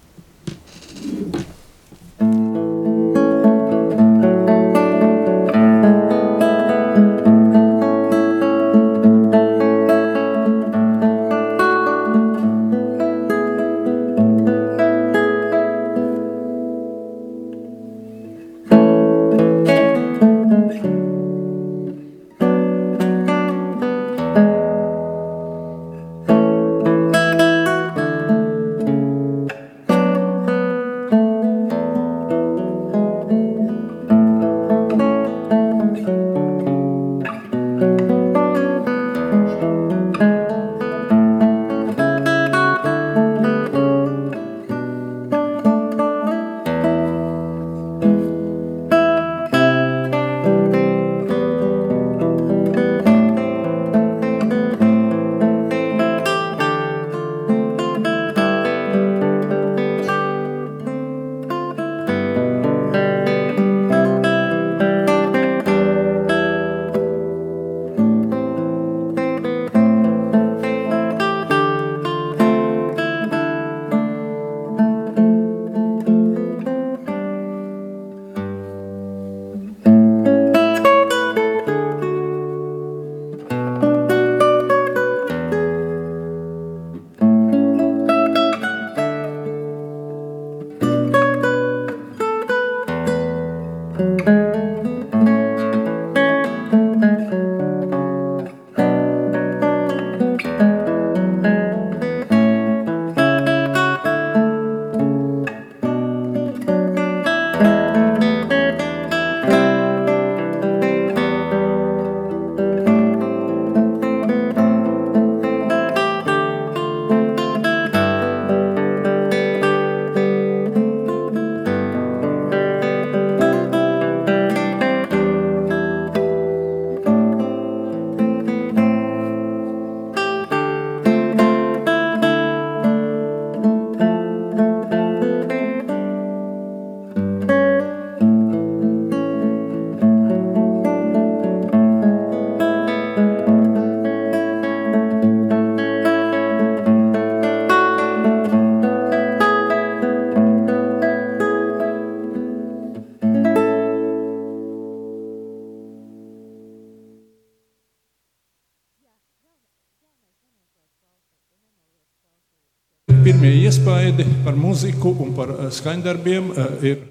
[163.30, 167.02] Iespaidi par muziku un par skaņdarbiem ir.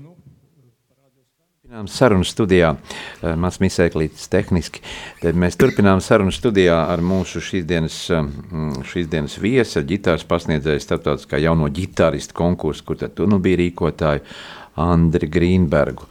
[1.71, 2.74] Nu, Sarunu studijā,
[3.39, 4.82] mans misēklītis tehniski,
[5.21, 7.95] tad mēs turpinām sarunu studijā ar mūsu šīs dienas,
[8.91, 14.26] šīs dienas viesi, ģitāras pasniedzēju starptautiskā jauno ģitāristu konkursu, kur tad tu nu biji rīkotāju
[14.84, 16.10] Andri Grīnbergu.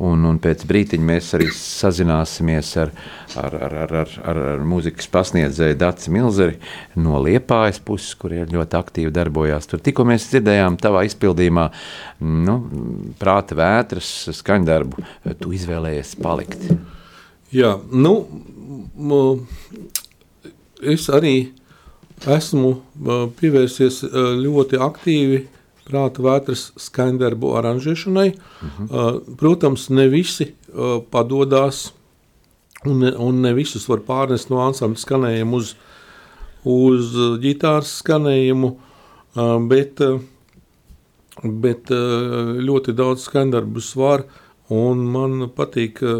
[0.00, 2.92] Un, un pēc brīdiņa mēs arī sazināsimies ar,
[3.36, 6.56] ar, ar, ar, ar, ar, ar mūzikas pasniedzēju Dārzu Milzeri
[6.96, 9.68] no Liepājas puses, kur ir ļoti aktīvi darbojās.
[9.68, 11.66] Tur tikko mēs dzirdējām, tavā izpildījumā,
[12.24, 12.56] nu,
[13.20, 14.08] prāta vētras
[14.40, 15.04] skaņdarbu,
[15.42, 16.64] tu izvēlējies palikt.
[17.52, 18.14] Jā, nu,
[20.80, 21.36] es arī
[22.24, 22.76] esmu
[23.36, 24.04] pievērsies
[24.40, 25.46] ļoti aktīvi
[25.90, 28.28] prāta vētras skaņdarbu aranžēšanai.
[28.30, 28.90] Uh -huh.
[28.90, 31.90] uh, protams, ne visi uh, padodas
[32.84, 35.74] un ne, un ne visus var pārnest no ansambļa skanējuma uz,
[36.64, 40.20] uz ģitāras skanējumu, uh, bet, uh,
[41.42, 44.24] bet uh, ļoti daudz skaņdarbus var.
[44.70, 46.12] Un man patīk ka,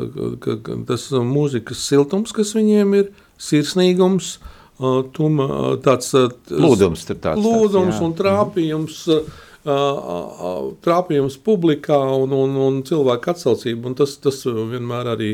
[0.42, 4.32] ka, tas mūzikas siltums, kas viņiem ir, sirsnīgums,
[4.80, 6.10] uh, tuma, tāds
[6.50, 9.06] lūdums, tāds, lūdums tāds, un trāpījums.
[9.06, 13.90] Mm -hmm trāpījums publikā un, un, un cilvēku atsaucība.
[13.90, 15.30] Un tas, tas vienmēr arī,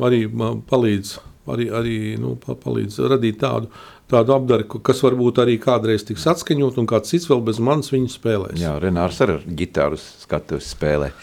[0.00, 0.24] arī
[0.68, 1.14] palīdz,
[1.54, 3.70] arī, arī, nu, palīdz radīt tādu,
[4.10, 8.12] tādu apdaru, kas varbūt arī kādreiz tiks atskaņot, un kāds cits vēl bez manis viņu
[8.12, 8.60] spēlēs.
[8.60, 11.14] Jā, Renārs ar ģitāru skatuves spēlē.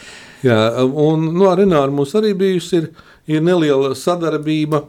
[0.41, 2.89] Jā, un nu, ar Renāru mums arī bijusi ir,
[3.29, 4.87] ir neliela sadarbība.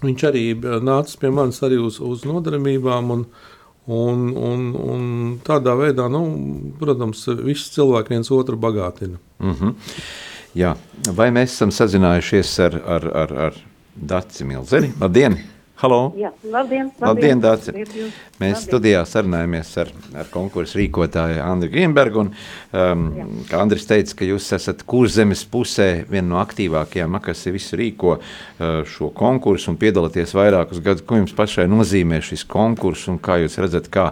[0.00, 0.44] Viņš arī
[0.84, 3.24] nāca pie manis arī uz, uz nodarbībām, un,
[3.86, 5.04] Un, un, un
[5.44, 6.20] tādā veidā, nu,
[6.78, 9.18] protams, visi cilvēki viens otru bagātina.
[9.38, 9.74] Mm -hmm.
[10.54, 10.76] Jā.
[11.14, 13.54] Vai mēs esam sazinājušies ar, ar, ar, ar
[13.96, 14.92] Dārci Milzeri?
[15.00, 15.38] Labdien!
[15.80, 16.10] Halo!
[16.12, 16.90] Jā, labdien!
[17.00, 17.72] Labdien, Dārci!
[17.72, 17.86] Mēs
[18.36, 18.56] labdien.
[18.60, 19.88] studijā sarunājamies ar,
[20.20, 22.20] ar konkursu rīkotāju Andriu Grīmbergu.
[22.20, 22.32] Un,
[22.76, 23.04] um,
[23.48, 28.82] kā Andris teica, ka jūs esat kurzemes pusē viena no aktīvākajām, kas visu rīko uh,
[28.84, 31.06] šo konkursu un piedalāties vairākus gadus.
[31.08, 34.10] Ko jums pašai nozīmē šis konkurss un kā jūs redzat, kā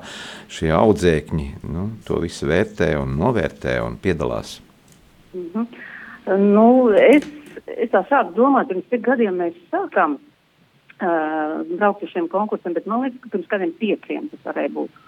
[0.48, 4.62] šie audzēkņi nu, to visu vērtē un novērtē un piedalās?
[5.35, 6.40] Mm -hmm.
[6.48, 6.64] nu,
[6.96, 7.28] es,
[7.76, 10.16] es tā sāku domāt, pirms cik gadiem mēs sākām
[11.02, 15.02] uh, braukt uz šiem konkursiem, bet man liekas, ka pirms kādiem pieciem tas varēja būt.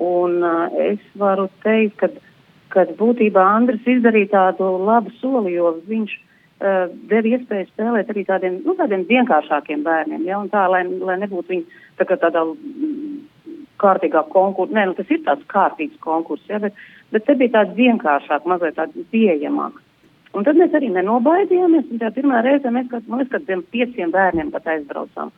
[0.00, 2.10] Un uh, es varu teikt, ka,
[2.74, 8.60] ka būtībā Andris izdarīja tādu labu soli, jo viņš uh, deva iespēju spēlēt arī tādiem,
[8.66, 12.46] nu, tādiem vienkāršākiem bērniem, ja, un tā, lai, lai nebūtu viņi tā kā tādā
[13.80, 16.76] kārtīgā konkursa, nē, nu, tas ir tāds kārtīgs konkurss, ja, bet,
[17.14, 19.86] bet te bija tāds vienkāršāk, mazliet tāds pieejamāks.
[20.38, 21.88] Un tad mēs arī nenobaidījāmies.
[21.98, 25.32] Tā pirmā reize mēs kaut kādiem pieciem bērniem pat aizbraucām.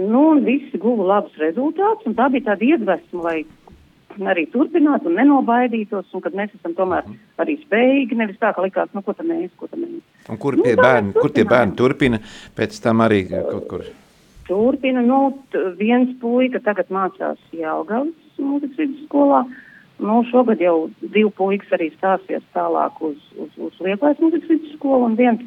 [0.00, 5.16] Nu, un visi guva labus rezultātus, un tā bija tāda iedvesma, lai arī turpinātu un
[5.18, 7.06] nenobaidītos, un kad mēs esam tomēr
[7.42, 10.02] arī spējīgi, nevis tā, ka likās, nu, ko tam mēs, ko tam mēs.
[10.30, 12.20] Un kur, nu, bērni, kur tie bērni turpina
[12.58, 13.86] pēc tam arī kaut kur?
[14.50, 15.20] Turpina, nu,
[15.78, 19.69] viens puika tagad mācās Jelgavas mūzikas vidusskolā, skolā
[20.00, 25.16] Nu, šogad jau divi puikas arī stāsies tālāk uz, uz, uz Lietuvas muzikas vidusskolu un
[25.18, 25.42] viens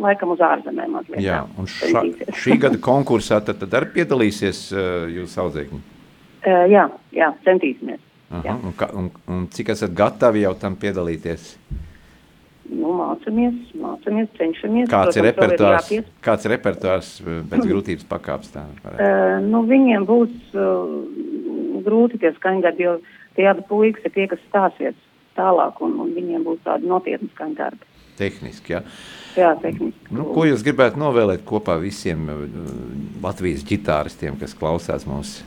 [0.00, 0.94] laikam uz ārzemēm.
[0.96, 2.04] Mazliet, jā, un ša,
[2.40, 5.80] šī gada konkursā tad, tad arī piedalīsies uh, jūsu audzēkņi?
[6.46, 8.00] Uh, jā, jā, centīsimies.
[8.30, 8.54] Aha, jā.
[8.56, 11.50] Un, ka, un, un cik esat gatavi jau tam piedalīties?
[12.70, 14.88] Nu, mācamies, mācamies, cenšamies.
[14.88, 18.54] Kāds ir repertuārs, ir kāds ir repertuārs pēc grūtības pakāps?
[18.56, 20.96] Tā, uh, nu, viņiem būs uh,
[21.84, 24.96] grūti tie skaņdarbi, jo uh, tie abi puikas ir tie, kas stāsies
[25.38, 27.90] tālāk, un, un viņiem būs tādi nopietni skaņdarbi.
[28.18, 28.82] Tehniski, jā.
[29.34, 30.12] Jā, tehniski.
[30.14, 32.44] Nu, ko jūs gribētu novēlēt kopā visiem uh,
[33.24, 35.42] Latvijas ģitāristiem, kas klausās mūsu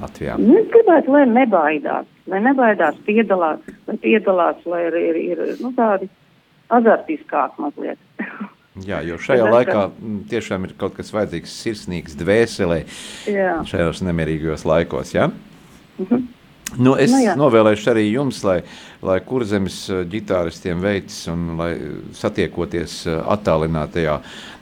[0.00, 0.38] Latvijā?
[0.40, 5.74] Nu, es gribētu, lai nebaidās, lai nebaidās piedalās, lai piedalās, lai ir, ir, ir nu,
[5.76, 6.08] tādi
[6.72, 8.00] azartiskāk mazliet.
[8.86, 9.80] Jā, jo šajā laikā
[10.30, 12.84] tiešām ir kaut kas vajadzīgs sirsnīgs dvēselē
[13.68, 15.26] šajos nemierīgajos laikos, jā?
[15.26, 16.04] Ja?
[16.04, 16.28] Mhm.
[16.78, 17.34] Nu, es nu, jā.
[17.38, 18.60] novēlēšu arī jums, lai,
[19.02, 21.72] lai kurzemes eh, ģitāristiem veids un lai
[22.14, 24.16] satiekoties eh, attālinātajā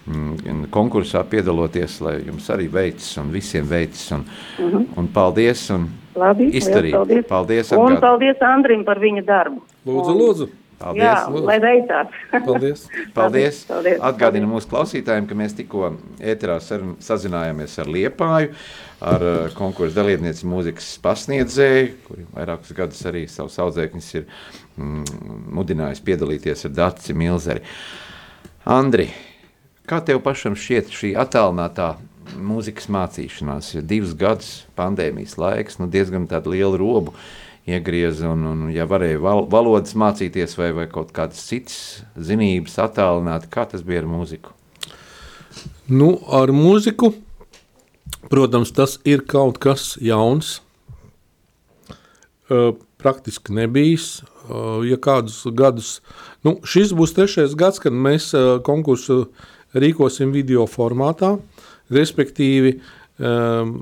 [0.07, 4.77] mm, konkursā piedaloties, lai jums arī veids un visiem veids un, uh mhm.
[4.77, 4.87] -huh.
[4.97, 6.93] un paldies un Labi, izdarīt.
[6.93, 7.27] Paldies.
[7.29, 8.01] Paldies, un atgād.
[8.01, 9.63] paldies Andrim par viņa darbu.
[9.87, 10.49] Lūdzu, un, lūdzu.
[10.79, 11.47] Paldies, Jā, lūdzu.
[11.49, 12.19] lai veicās.
[12.47, 12.85] Paldies.
[13.17, 13.63] Paldies.
[13.67, 14.03] Paldies.
[14.11, 18.53] Atgādinu mūsu klausītājiem, ka mēs tikko ēterā sazinājāmies ar Liepāju.
[18.53, 25.19] Uh, ar uh, konkursu dalībnieci mūzikas pasniedzēju, kuri vairākus gadus arī savus audzēkņus ir mm,
[25.55, 27.63] mudinājis piedalīties ar Daci Milzeri.
[28.69, 29.09] Andri,
[29.89, 31.93] kā tev pašam šķiet šī attālinātā
[32.39, 37.15] mūzikas mācīšanās, jo divus gadus pandēmijas laiks, nu diezgan tādu lielu robu
[37.69, 43.49] iegrieza, un, un ja varēja val, valodas mācīties vai, vai kaut kādas citas zinības attālināt,
[43.53, 44.55] kā tas bija ar mūziku?
[45.89, 47.13] Nu, ar mūziku,
[48.33, 50.59] protams, tas ir kaut kas jauns,
[52.51, 54.19] uh, praktiski nebijis.
[54.49, 55.99] Uh, ja kādus gadus,
[56.45, 59.27] nu, šis būs trešais gads, kad mēs uh, konkursu
[59.77, 61.35] rīkosim video formātā,
[61.93, 62.79] respektīvi
[63.21, 63.75] um,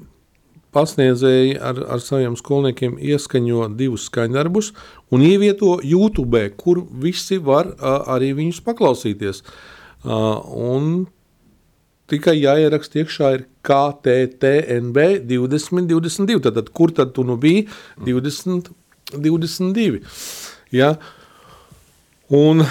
[0.77, 4.73] pasniedzēji ar, ar saviem skolniekiem ieskaņo divus skaņdarbus
[5.15, 9.43] un ievieto YouTube, kur visi var uh, arī viņus paklausīties.
[10.07, 11.07] Uh,
[12.11, 16.53] tikai jāieraksta iekšā ir KTTNB 2022.
[16.59, 17.67] Tad, kur tad tu nu biji
[18.07, 18.71] 20,
[19.17, 20.03] 22?
[20.75, 20.95] Ja?
[22.37, 22.65] Un,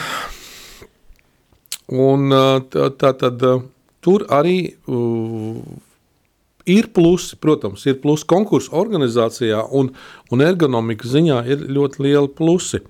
[1.92, 2.38] un
[2.72, 3.44] tā, tā tad
[4.06, 5.60] tur arī uh,
[6.66, 9.92] ir plusi, protams, ir plusi konkursu organizācijā un,
[10.32, 12.84] un ergonomikas ziņā ir ļoti lieli plusi.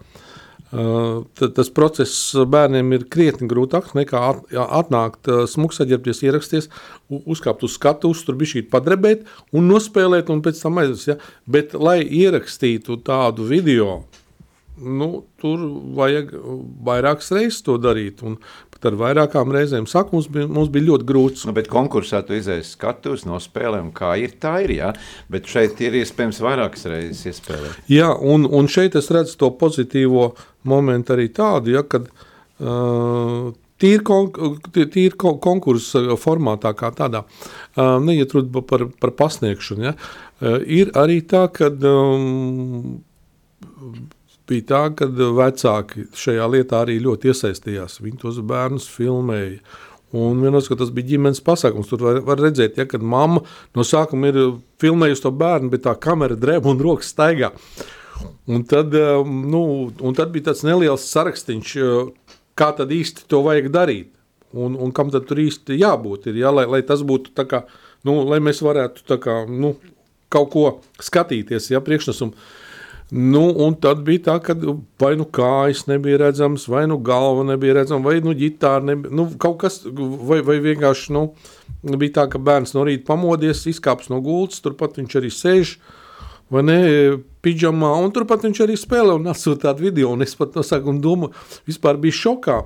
[0.76, 6.68] Uh, tas process bērniem ir krietni grūtāks nekā at, atnākt, uh, smūgs aģērbties, ierasties,
[7.08, 9.24] uzkāpt uz skatuves, tur bija šī padrebēt
[9.56, 11.06] un nospēlēt, un pēc tam aizies.
[11.14, 11.18] Ja?
[11.48, 14.02] Bet, lai ierakstītu tādu video,
[14.76, 15.10] nu,
[15.40, 15.62] tur
[15.96, 16.34] vajag
[16.86, 18.24] vairākas reizes to darīt.
[18.26, 18.38] Un
[18.86, 21.44] ar vairākām reizēm saku, mums bija, mums bija ļoti grūti.
[21.48, 24.76] Nu, bet konkursā tu izēji skatus, nospēlē, un kā ir, tā ir.
[24.76, 24.94] Jā.
[25.32, 27.86] Bet šeit ir iespējams vairākas reizes iespēlēt.
[27.92, 30.34] Jā, un, un šeit es redzu to pozitīvo
[30.68, 34.30] momentu arī tādu, ja, kad uh, Tīri kon,
[34.72, 37.26] tīr konkursa formātā, kā tādā,
[37.76, 39.90] uh, neiet runa par, par pasniegšanu.
[39.90, 39.96] Ja?
[40.40, 43.02] Uh, ir arī tā, ka um,
[44.50, 48.00] bija tā, ka vecāki šajā lietā arī ļoti iesaistījās.
[48.04, 49.60] Viņi tos bērnus filmēja.
[50.16, 51.90] Un vienos, tas bija ģimenes pasākums.
[51.92, 53.42] Tur var, var redzēt, ja, kad mamma
[53.76, 54.40] no sākuma ir
[54.82, 57.52] filmējusi to bērnu, bet tā kamera drēb un rokas staigā.
[58.48, 59.64] Un tad, um, nu,
[60.00, 61.74] un tad bija tāds neliels sarakstīns,
[62.56, 64.12] kā tad īsti to vajag darīt.
[64.56, 67.66] Un, un kam tad tur īsti jābūt, ir, ja, lai, lai tas būtu tā kā,
[68.08, 69.74] nu, lai mēs varētu tā kā, nu,
[70.32, 70.64] kaut ko
[71.04, 72.38] skatīties, ja, priekšnesumu.
[73.12, 74.56] Nu, un tad bija tā, ka
[75.02, 79.14] vai nu kājas nebija redzamas, vai nu galva nebija redzama, vai nu ģitāra nebija.
[79.14, 81.28] Nu, kaut kas, vai, vai vienkārši nu,
[81.86, 85.76] bija tā, ka bērns no rīta pamodies, izkāps no gultas, turpat viņš arī sēž.
[86.54, 86.80] Vai ne,
[87.46, 90.12] pidžamā, un turpat viņš arī spēlē un atsūta tādu video.
[90.22, 91.34] Es pat no sākuma domāju,
[91.70, 92.60] vispār bija šokā.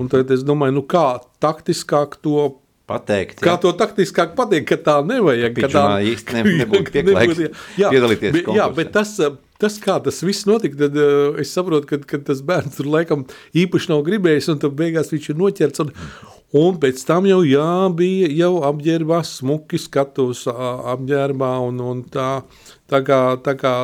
[0.00, 1.06] Un tad es domāju, nu kā
[1.40, 2.46] taktiskāk to
[2.86, 3.40] pateikt.
[3.40, 3.46] Jā.
[3.48, 5.58] Kā to taktiskāk pateikt, ka tā nevajag.
[5.58, 7.42] Ka tā īsti ne, nebūtu pieklājīgs
[7.78, 8.36] piedalīties.
[8.38, 9.16] Bet, jā, bet tas,
[9.62, 13.26] tas, kā tas viss notika, tad uh, es saprotu, ka, ka tas bērns tur laikam
[13.56, 15.84] īpaši nav gribējis, un tad beigās viņš ir noķerts.
[15.86, 15.94] Un,
[16.62, 22.30] un pēc tam jau jā, bija jau apģērbā, smuki skatos apģērbā, un, un tā,
[22.92, 23.74] tā kā, tā kā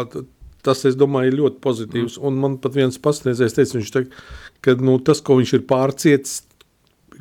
[0.62, 2.20] tas, es domāju, ir ļoti pozitīvs.
[2.22, 4.24] Un man pat viens pasniedzējs teica, viņš teica,
[4.62, 6.36] ka nu, tas, ko viņš ir pārcietis,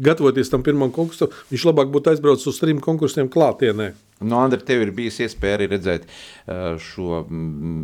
[0.04, 3.92] gatavoties tam pirmam konkursam, viņš labāk būtu aizbraucis uz trim konkursiem klātienē.
[4.22, 6.06] No Andra, tev ir bijusi iespēja arī redzēt
[6.86, 7.24] šo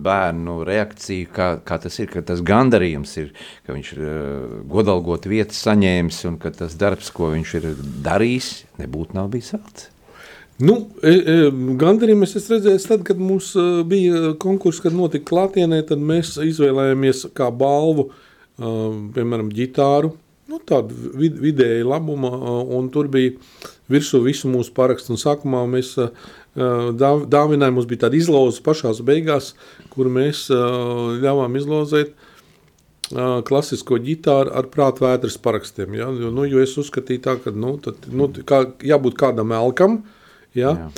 [0.06, 3.32] bērnu reakciju, kā, kā tas ir, ka tas gandarījums ir,
[3.65, 4.03] ka viņš ir
[4.69, 7.69] godalgot vietas saņēmis un ka tas darbs, ko viņš ir
[8.06, 8.51] darījis,
[8.84, 9.89] nebūtu nav bijis velts.
[10.58, 10.75] Nu,
[11.06, 13.51] e, e, gandarījumu es redzēju, tad, kad mums
[13.89, 18.10] bija konkurss, kad notika klātienē, tad mēs izvēlējāmies kā balvu,
[18.58, 20.15] piemēram, ģitāru,
[20.58, 22.32] nu, tādu vid, vidēju labumu,
[22.78, 23.36] un tur bija
[23.91, 25.13] virsū visu mūsu parakstu.
[25.13, 25.93] Un sākumā mēs
[26.58, 29.54] dāv, dāvinājām, mums bija tāda izloze pašās beigās,
[29.93, 32.15] kur mēs ļāvām izlozēt
[33.48, 35.96] klasisko ģitāru ar prātvētras parakstiem.
[35.96, 36.10] Ja?
[36.12, 40.02] Jo, nu, jo es uzskatīju tā, ka nu, tad, nu, kā, jābūt kādam elkam,
[40.58, 40.74] ja?
[40.76, 40.89] Jā.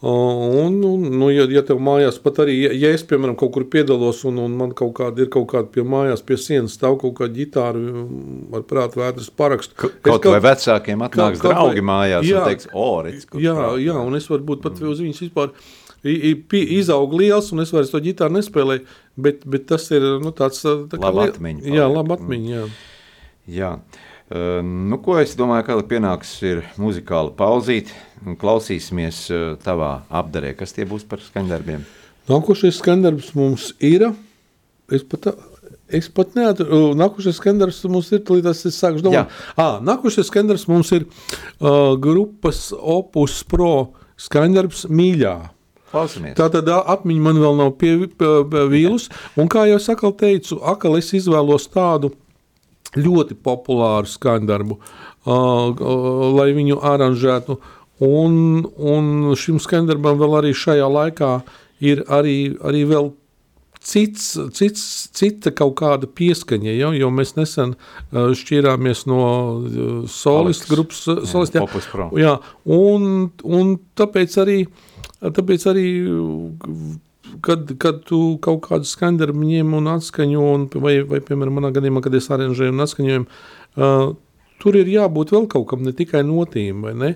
[0.00, 3.66] Un, un, nu, ja, ja tev mājās pat arī, ja, ja es, piemēram, kaut kur
[3.68, 7.18] piedalos un, un man kaut kāda ir kaut kāda pie mājās, pie sienas stāv kaut
[7.18, 7.82] kāda ģitāra
[8.56, 9.76] ar prātu vētras parakstu.
[9.76, 13.76] Kaut, kaut vai vecākiem atnāks kaut, draugi mājās jā, un teiks, o, redz, jā, prāt,
[13.84, 15.52] jā, un es varbūt pat uz viņas vispār
[16.80, 18.86] izaug liels, un es vairs to ģitāru nespēlēju,
[19.20, 21.76] bet, bet tas ir nu, tāds tā kā laba atmiņa.
[21.76, 22.70] Jā, laba atmiņa, jā.
[23.52, 23.74] jā.
[24.30, 27.90] Uh, nu, ko es domāju, ka pienāks ir muzikāla pauzīte
[28.22, 30.52] un klausīsimies uh, tavā apdarē.
[30.54, 31.82] Kas tie būs par skandarbiem?
[32.30, 34.04] Nākošais skandarbs mums ir,
[34.86, 35.32] es pat,
[35.90, 39.34] es pat neatradu, nākošais skandarbs mums ir, līdz es sākšu domāt.
[39.58, 45.34] À, nākošais skandarbs mums ir uh, grupas Opus Pro skandarbs Mīļā.
[45.90, 46.38] Klausamies.
[46.38, 51.66] Tā tad atmiņa man vēl nav pievīlus, un kā jau sakal teicu, akal es izvēlos
[51.74, 52.12] tādu,
[52.98, 54.80] ļoti populāru skaņdarbu,
[56.38, 57.60] lai viņu aranžētu.
[58.00, 61.32] Un, un šim skaņdarbam vēl arī šajā laikā
[61.84, 63.10] ir arī, arī vēl
[63.80, 64.84] cits, cits,
[65.16, 67.74] cita kaut kāda pieskaņa, ja, jo mēs nesen
[68.12, 69.20] šķirāmies no
[70.10, 71.66] solistu grupas, solist, jā,
[72.20, 72.34] jā,
[72.76, 74.58] un, un tāpēc arī,
[75.20, 75.86] tāpēc arī
[77.44, 82.02] kad, kad tu kaut kādu skaņdarbu ņem un atskaņo, un, vai, vai, piemēram, manā gadījumā,
[82.04, 84.06] kad es aranžēju un atskaņoju, uh,
[84.62, 87.12] tur ir jābūt vēl kaut kam, ne tikai notīm, vai ne?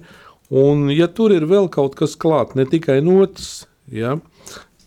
[0.54, 4.18] Un, ja tur ir vēl kaut kas klāt, ne tikai notis, ja,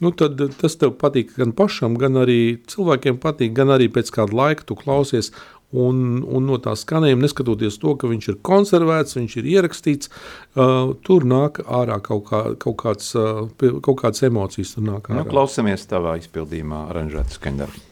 [0.04, 4.38] nu tad tas tev patīk gan pašam, gan arī cilvēkiem patīk, gan arī pēc kāda
[4.38, 5.32] laika tu klausies,
[5.76, 10.94] un, un no tā skanējuma, neskatoties to, ka viņš ir konservēts, viņš ir ierakstīts, uh,
[11.04, 14.78] tur nāk ārā kaut, kā, kaut, kāds, uh, kaut kādas emocijas.
[14.80, 17.87] Nu, klausamies tavā izpildījumā aranžēta skaņdarbu.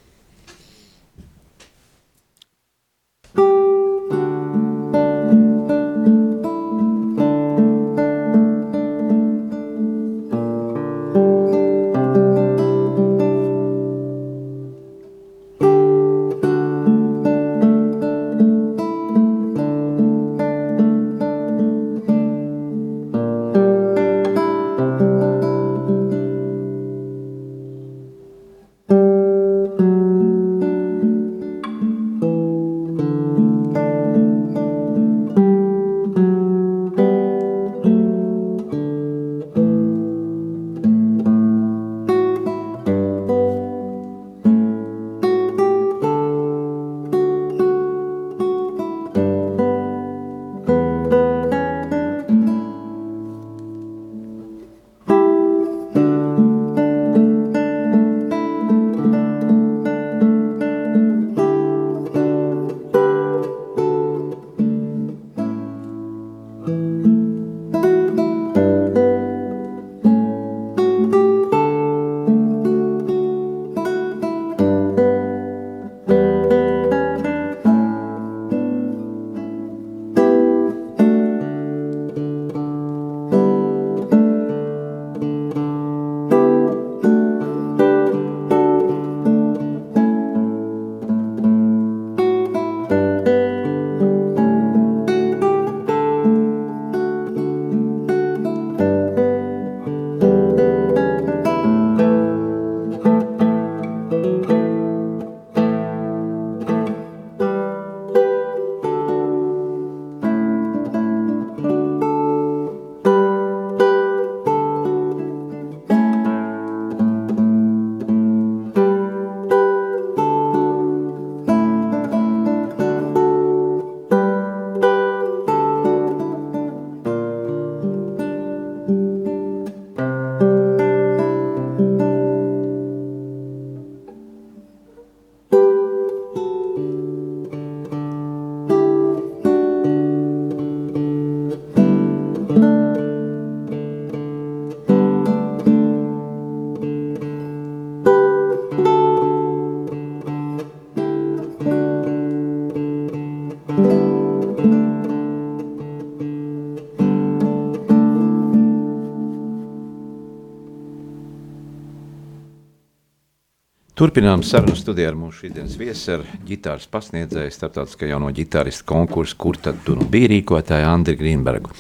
[163.96, 169.56] Turpinām sarunu studiju ar mūsu šīsdienas viesu, ar ģitāras pasniedzēju, starptautiskā jauno ģitāristu konkursu, kur
[169.56, 171.72] tad tu nu biji rīkotāja Andri Grīnbergu.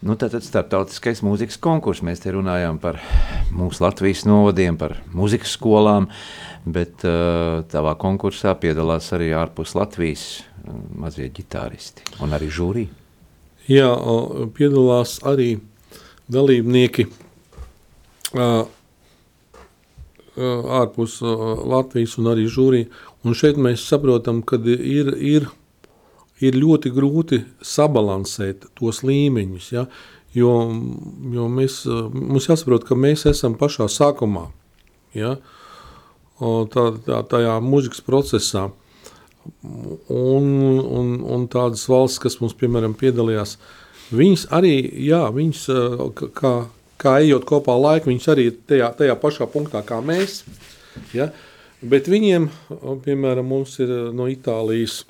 [0.00, 2.00] Nu, tātad starptautiskais mūzikas konkurss.
[2.08, 3.02] Mēs te runājām par
[3.52, 6.08] mūsu Latvijas novadiem, par mūzikas skolām,
[6.64, 10.72] bet uh, tavā konkursā piedalās arī ārpus Latvijas uh,
[11.04, 12.88] mazie ģitāristi un arī žūrī.
[13.68, 13.92] Jā,
[14.56, 15.52] piedalās arī
[16.32, 17.10] dalībnieki.
[18.32, 18.64] Uh,
[20.80, 22.84] ārpus Latvijas un arī žūrī.
[23.24, 25.48] Un šeit mēs saprotam, ka ir, ir,
[26.40, 29.70] ir ļoti grūti sabalansēt tos līmeņus.
[29.74, 29.86] Ja?
[30.36, 30.54] Jo,
[31.34, 31.82] jo mēs,
[32.14, 34.46] mums jāsaprot, ka mēs esam pašā sākumā,
[35.16, 35.36] ja?
[36.40, 38.68] tā, tā, tajā mūzikas procesā.
[39.60, 40.46] Un,
[40.84, 43.56] un, un tādas valsts, kas mums, piemēram, piedalījās,
[44.12, 45.64] viņas arī, jā, viņas,
[46.36, 46.52] kā,
[47.00, 50.42] kā ejot kopā laika, viņš arī ir tajā, tajā pašā punktā kā mēs.
[51.16, 51.30] Ja?
[51.80, 52.50] Bet viņiem,
[53.06, 55.04] piemēram, mums ir no Itālijas,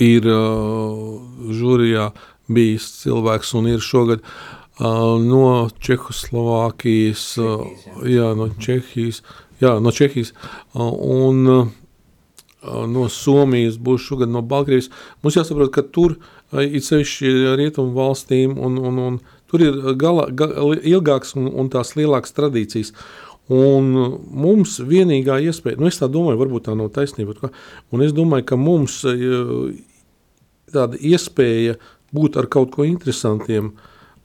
[0.00, 1.22] ir uh,
[1.54, 2.10] žūrijā
[2.52, 7.64] bijis cilvēks un ir šogad uh, no Čehoslovākijas, uh,
[8.08, 9.22] jā, no Čehijas,
[9.62, 10.34] jā, no Čehijas
[10.74, 11.72] un
[12.64, 14.88] no Somijas, būs šogad no Baltkrievijas.
[15.22, 16.16] Mums jāsaprot, ka tur
[16.56, 19.18] ir sevišķi rietumu valstīm un, un, un
[19.54, 22.90] Tur ir gala, gala, ilgāks un, un tās lielākas tradīcijas.
[23.54, 23.92] Un
[24.34, 27.52] mums vienīgā iespēja, nu es tā domāju, varbūt tā nav taisnība,
[27.94, 28.96] un es domāju, ka mums
[30.74, 31.76] tāda iespēja
[32.14, 33.74] būt ar kaut ko interesantiem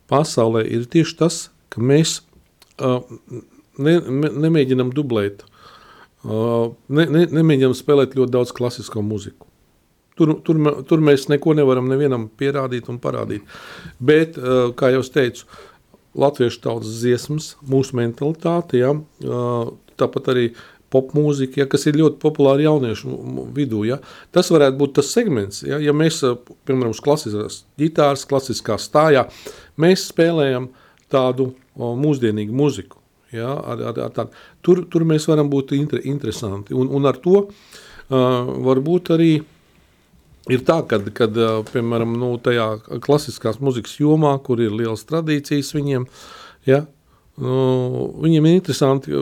[0.09, 1.37] pasaulē ir tieši tas,
[1.69, 2.21] ka mēs
[2.81, 3.03] uh,
[3.77, 5.43] ne, ne, nemēģinam dublēt,
[6.25, 9.48] uh, ne, ne, nemēģinam spēlēt ļoti daudz klasisko muziku.
[10.19, 10.59] Tur, tur,
[10.89, 13.45] tur mēs neko nevaram nevienam pierādīt un parādīt.
[14.03, 15.47] Bet, uh, kā jau teicu,
[16.19, 20.49] latviešu tautas dziesmas, mūsu mentalitāte, ja, uh, tāpat arī
[20.93, 23.13] popmūzika, ja, kas ir ļoti populāra jauniešu
[23.55, 23.83] vidū.
[23.87, 23.99] Ja.
[24.35, 26.21] Tas varētu būt tas segments, ja, ja mēs,
[26.67, 29.27] piemēram, uz klasiskās ģitāras, klasiskā stājā,
[29.79, 30.69] mēs spēlējam
[31.13, 32.97] tādu o, mūsdienīgu muziku.
[33.29, 34.33] Ja, ar, ar, ar tādu.
[34.65, 36.73] tur, tur mēs varam būt inter, interesanti.
[36.73, 37.51] Un, un ar to uh,
[38.65, 39.33] varbūt arī
[40.47, 41.35] ir tā, ka, kad,
[41.71, 42.69] piemēram, nu, tajā
[43.03, 46.07] klasiskās muzikas jomā, kur ir liels tradīcijas viņiem,
[46.69, 46.85] ja,
[47.39, 49.13] Nu, viņiem ir interesanti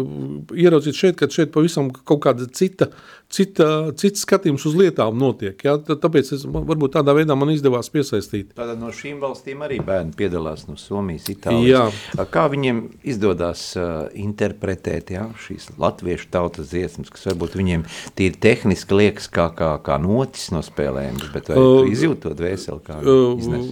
[0.57, 2.87] ieraudzīt šeit, ka šeit pavisam kaut kāda cita,
[3.29, 3.67] cita,
[3.99, 5.59] cits skatījums uz lietām notiek.
[5.61, 5.75] Ja?
[5.77, 8.55] Tāpēc es, varbūt tādā veidā man izdevās piesaistīt.
[8.57, 11.99] Tātad no šīm valstīm arī bērni piedalās no Somijas, Itālijas.
[12.17, 12.25] Jā.
[12.33, 17.85] Kā viņiem izdodas uh, interpretēt ja, šīs latviešu tautas dziesmas, kas varbūt viņiem
[18.17, 22.97] tīri tehniski liekas kā, kā, kā notis no spēlēm, bet vai uh, izjūtot vēseli kā
[23.03, 23.69] uh, iznes?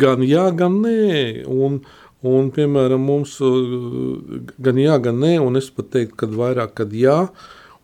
[0.00, 1.44] Gan jā, gan nē.
[1.44, 3.36] Un, uh, Un, piemēram, mums
[4.64, 7.18] gan jā, gan nē, un es pat teiktu, ka vairāk, kad jā,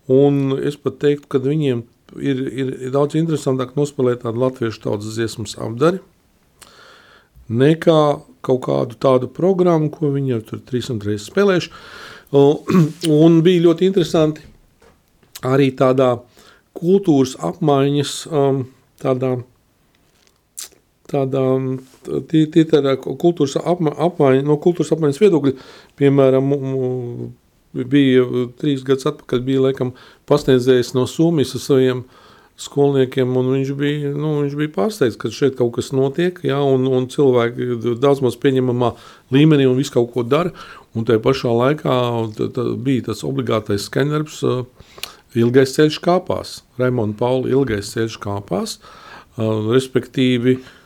[0.09, 1.83] un es pat teiktu, ka viņiem
[2.17, 6.01] ir, ir, daudz interesantāk nospēlēt tādu latviešu tautas dziesmas apdari,
[7.53, 8.01] nekā
[8.47, 11.75] kaut kādu tādu programmu, ko viņi jau tur 300 reizes spēlējuši.
[13.25, 14.47] Un bija ļoti interesanti
[15.45, 16.15] arī tādā
[16.79, 18.65] kultūras apmaiņas um,
[19.03, 19.35] tādā
[21.11, 21.45] tādā,
[22.05, 25.53] tie tādā kultūras apma, apmaiņa, no kultūras apmaiņas viedokļa,
[26.01, 26.55] piemēram,
[27.73, 28.25] bija
[28.61, 29.93] trīs gadus atpakaļ, bija laikam
[30.31, 32.03] pasniedzējis no Somijas ar saviem
[32.61, 36.85] skolniekiem, un viņš bija, nu, viņš bija pārsteigts, ka šeit kaut kas notiek, ja, un,
[36.91, 38.93] un cilvēki daudz maz pieņemamā
[39.33, 40.53] līmenī un visu kaut ko dara,
[40.93, 41.95] un tajā pašā laikā
[42.37, 44.43] tā, tā bija tas obligātais skenerbs,
[45.41, 48.77] ilgais ceļš kāpās, Raimonda Paula ilgais ceļš kāpās,
[49.39, 50.77] respektīvi, uh,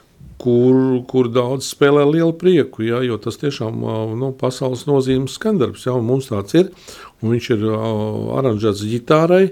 [0.45, 3.85] kur, kur daudz spēlē lielu prieku, ja, jo tas tiešām
[4.21, 6.69] nu, pasaules nozīmes skandarbs, ja, mums tāds ir,
[7.25, 9.47] viņš ir aranžēts ģitārai,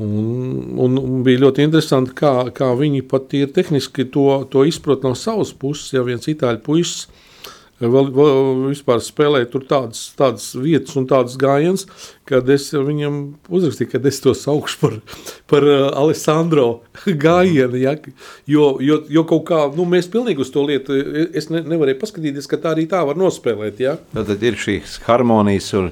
[0.00, 0.14] un,
[0.80, 5.12] un, un bija ļoti interesanti, kā, kā viņi pat ir tehniski to, to izprot no
[5.18, 7.04] savas puses, ja viens itāļu puisis,
[7.82, 11.86] vēl, vēl vispār spēlēju tur tādas, tādas vietas un tādas gājienas,
[12.28, 13.16] kad es viņam
[13.52, 14.94] uzrakstīju, ka es to saukšu par,
[15.50, 16.66] par uh, Alessandro
[17.24, 17.96] gājienu, ja?
[18.50, 20.96] jo, jo, jo kaut kā, nu mēs pilnīgi uz to lietu,
[21.34, 23.96] es ne, nevarēju paskatīties, ka tā arī tā var nospēlēt, ja?
[24.14, 25.90] Tad ir šīs harmonijas un,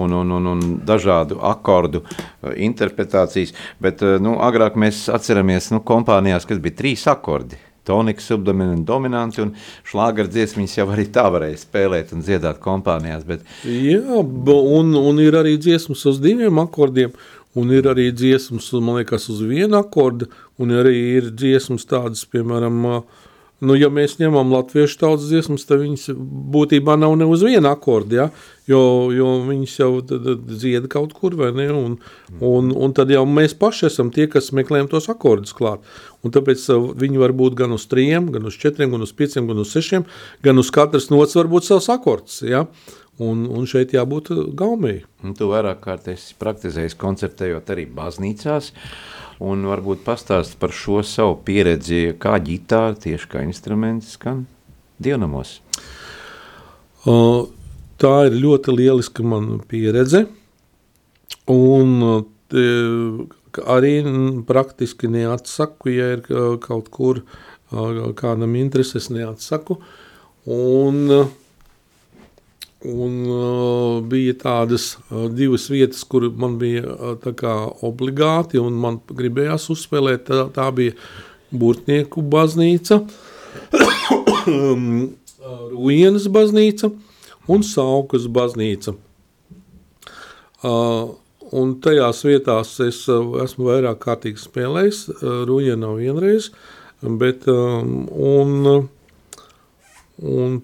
[0.00, 5.84] un, un, un, un dažādu akordu uh, interpretācijas, bet, uh, nu, agrāk mēs atceramies, nu,
[5.84, 9.54] kompānijās, kas bija trīs akordi, toniks, subdominants, dominants, un
[9.88, 13.26] šlāgara dziesmas jau arī tā varēja spēlēt un dziedāt kompānijās.
[13.28, 13.44] Bet...
[13.68, 17.14] Jā, un, un ir arī dziesmas uz diviem akordiem,
[17.54, 22.80] un ir arī dziesmas, man liekas, uz vienu akordu, un arī ir dziesmas tādas, piemēram,
[22.90, 23.23] uh,
[23.64, 26.10] Nu, ja mēs ņemam latviešu tautas dziesmas, tad viņas
[26.54, 28.26] būtībā nav ne uz vienu akordu, ja?
[28.70, 28.80] jo,
[29.14, 31.68] jo viņas jau dzied kaut kur, vai ne?
[31.72, 31.96] Un,
[32.40, 35.84] un, un tad jau mēs paši esam tie, kas meklējam tos akordus klāt.
[36.24, 39.48] Un tāpēc uh, viņi var būt gan uz trījiem, gan uz četriem, gan uz pieciem,
[39.50, 40.06] gan uz sešiem,
[40.44, 42.66] gan uz katras nots var būt savs akords, ja?
[43.22, 45.04] Un, un šeit jābūt gaumēji.
[45.38, 51.36] Tu vairāk kārt esi praktizējis koncertējot arī baznīcās, uh, un varbūt pastāst par šo savu
[51.46, 54.44] pieredzi, kā ģitāra tieši kā instruments skan?
[55.02, 55.58] Dievnamos.
[57.04, 57.46] Uh,
[58.00, 60.24] tā ir ļoti lieliska man pieredze,
[61.50, 62.66] un te,
[63.66, 63.94] arī
[64.48, 66.24] praktiski neatsaku, ja ir
[66.62, 67.24] kaut kur
[68.16, 69.80] kādam intereses neatsaku,
[70.54, 71.32] un uh,
[72.84, 79.70] Un uh, bija tādas uh, divas vietas, kur man bija uh, obligāti, un man gribējās
[79.72, 80.26] uzspēlēt.
[80.28, 80.92] Tā, tā bija
[81.54, 83.00] Burtnieku baznīca,
[85.72, 86.90] Ruienas baznīca
[87.48, 88.96] un Saukas baznīca.
[90.64, 91.14] Uh,
[91.56, 96.50] un tajās vietās es uh, esmu vairāk kārtīgi spēlējis, uh, Ruienā vienreiz,
[97.00, 98.88] bet um, un,
[100.20, 100.62] un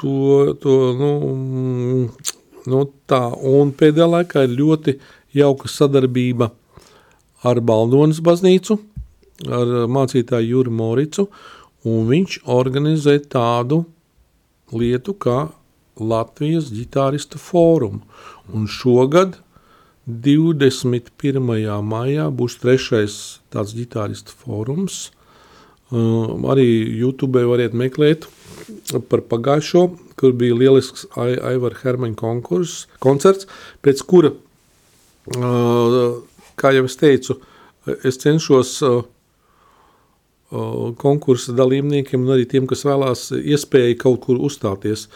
[0.00, 1.10] to, to nu,
[2.66, 2.80] nu,
[3.10, 3.20] tā.
[3.36, 4.96] Un pēdējā laikā ir ļoti
[5.36, 6.50] jauka sadarbība
[7.46, 8.78] ar Baldonas baznīcu,
[9.48, 11.28] ar mācītāju Juru Moricu,
[11.88, 13.84] un viņš organizē tādu
[14.72, 15.50] lietu kā
[16.00, 18.02] Latvijas ģitāristu fórumu.
[18.56, 19.38] Un šogad,
[20.08, 21.40] 21.
[21.84, 23.16] maijā, būs trešais
[23.52, 25.10] tāds ģitāristu fórums.
[25.90, 26.68] Uh, arī
[27.00, 28.28] YouTube variet meklēt
[29.10, 29.84] par pagājušo,
[30.20, 33.48] kur bija lielisks Aivara Hermaņa konkurss, koncerts,
[33.84, 34.34] pēc kura,
[36.60, 37.38] kā jau es teicu,
[38.04, 38.76] es cenšos
[41.00, 45.06] konkursa dalībniekiem un arī tiem, kas vēlās iespēju kaut kur uzstāties.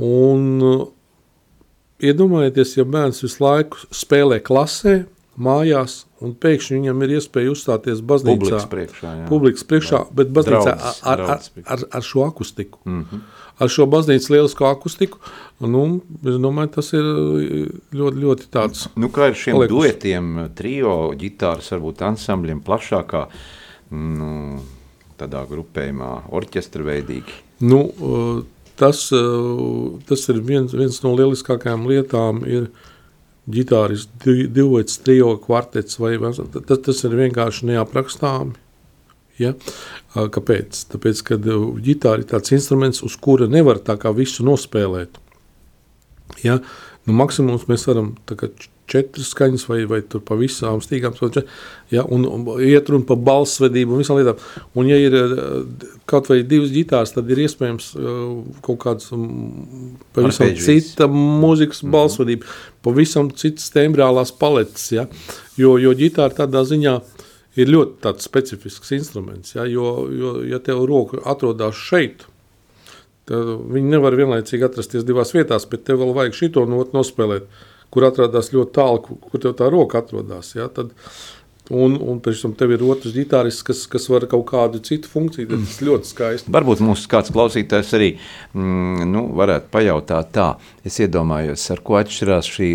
[0.00, 0.62] Un
[2.00, 5.02] iedomājieties, ja bērns visu laiku spēlē klasē,
[5.36, 8.38] mājās, un pēkšņi viņam ir iespēja uzstāties baznīcā.
[8.38, 9.28] Publikas priekšā, jā.
[9.30, 10.16] Publikas priekšā, jā.
[10.20, 11.46] bet baznīcā Draudzes, ar, ar,
[11.76, 12.80] ar, ar šo akustiku.
[12.84, 13.22] Mm -hmm.
[13.60, 15.18] Ar šo baznīcas lielisko akustiku,
[15.60, 17.04] nu, es domāju, tas ir
[17.92, 18.86] ļoti, ļoti tāds.
[18.96, 19.76] Nu, kā ar šiem Paliekus.
[19.76, 23.26] duetiem, trio, ģitāras, varbūt ansambļiem plašākā,
[23.90, 24.60] nu,
[25.18, 27.36] tādā grupējumā, orķestra veidīgi?
[27.60, 28.42] Nu, uh,
[28.76, 32.70] tas, uh, tas ir viens, viens no lieliskākajām lietām, ir
[33.54, 38.56] ģitāris, divots, trio, kvartets, vai, tas, tas ir vienkārši neaprakstāmi.
[39.40, 39.54] Ja?
[40.14, 40.84] Kāpēc?
[40.92, 45.16] Tāpēc, ka ģitāra ir tāds instruments, uz kura nevar tā kā visu nospēlēt.
[46.44, 46.58] Ja?
[47.06, 48.50] Nu, maksimums mēs varam kā
[48.90, 51.14] četras skaņas, vai, vai tur pa visām stīgām,
[51.92, 54.40] ja, un, un iet runa par balssvedību un visām lietām.
[54.74, 55.16] Un, ja ir
[56.10, 57.92] kaut vai divas ģitāras, tad ir iespējams
[58.66, 59.12] kaut kāds
[60.16, 61.92] pavisam cita mūzikas Mhm.
[61.94, 62.46] balssvedība,
[62.82, 65.06] pavisam citas tembrālās paletes, ja,
[65.56, 67.00] jo, jo ģitāra tādā ziņā
[67.56, 72.26] ir ļoti tāds specifisks instruments, ja, jo, jo, ja tev roka atrodas šeit,
[73.26, 77.46] tad viņi nevar vienlaicīgi atrasties divās vietās, bet tev vēl vajag šito nospēlēt,
[77.90, 80.52] kur atrodas ļoti tālu, kur, tev tā roka atrodas.
[80.56, 80.68] Ja?
[80.72, 80.92] Tad,
[81.70, 85.50] un, un pēc tam tev ir otrs ģitārists, kas, kas var kaut kādu citu funkciju.
[85.52, 86.54] Tas ļoti skaisti.
[86.54, 90.48] Varbūt mums kāds klausītājs arī mm, nu, varētu pajautāt tā.
[90.86, 92.72] Es iedomājos, ar ko atšķirās šī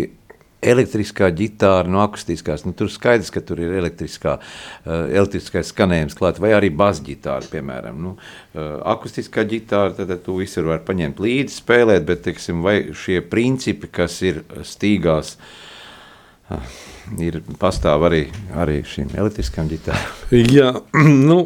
[0.64, 2.64] elektriskā ģitāra no akustiskās.
[2.66, 8.00] Nu, tur skaidrs, ka tur ir elektriskā, uh, elektriskais skanējums klāt, vai arī basģitāra, piemēram.
[8.02, 12.78] Nu, uh, akustiskā ģitāra, tad, tad tu visur var paņemt līdzi spēlēt, bet, teiksim, vai
[12.96, 16.74] šie principi, kas ir stīgās, uh,
[17.20, 18.24] ir pastāv arī,
[18.56, 20.18] arī šīm elektriskām ģitārām.
[20.56, 20.72] Jā,
[21.30, 21.40] nu,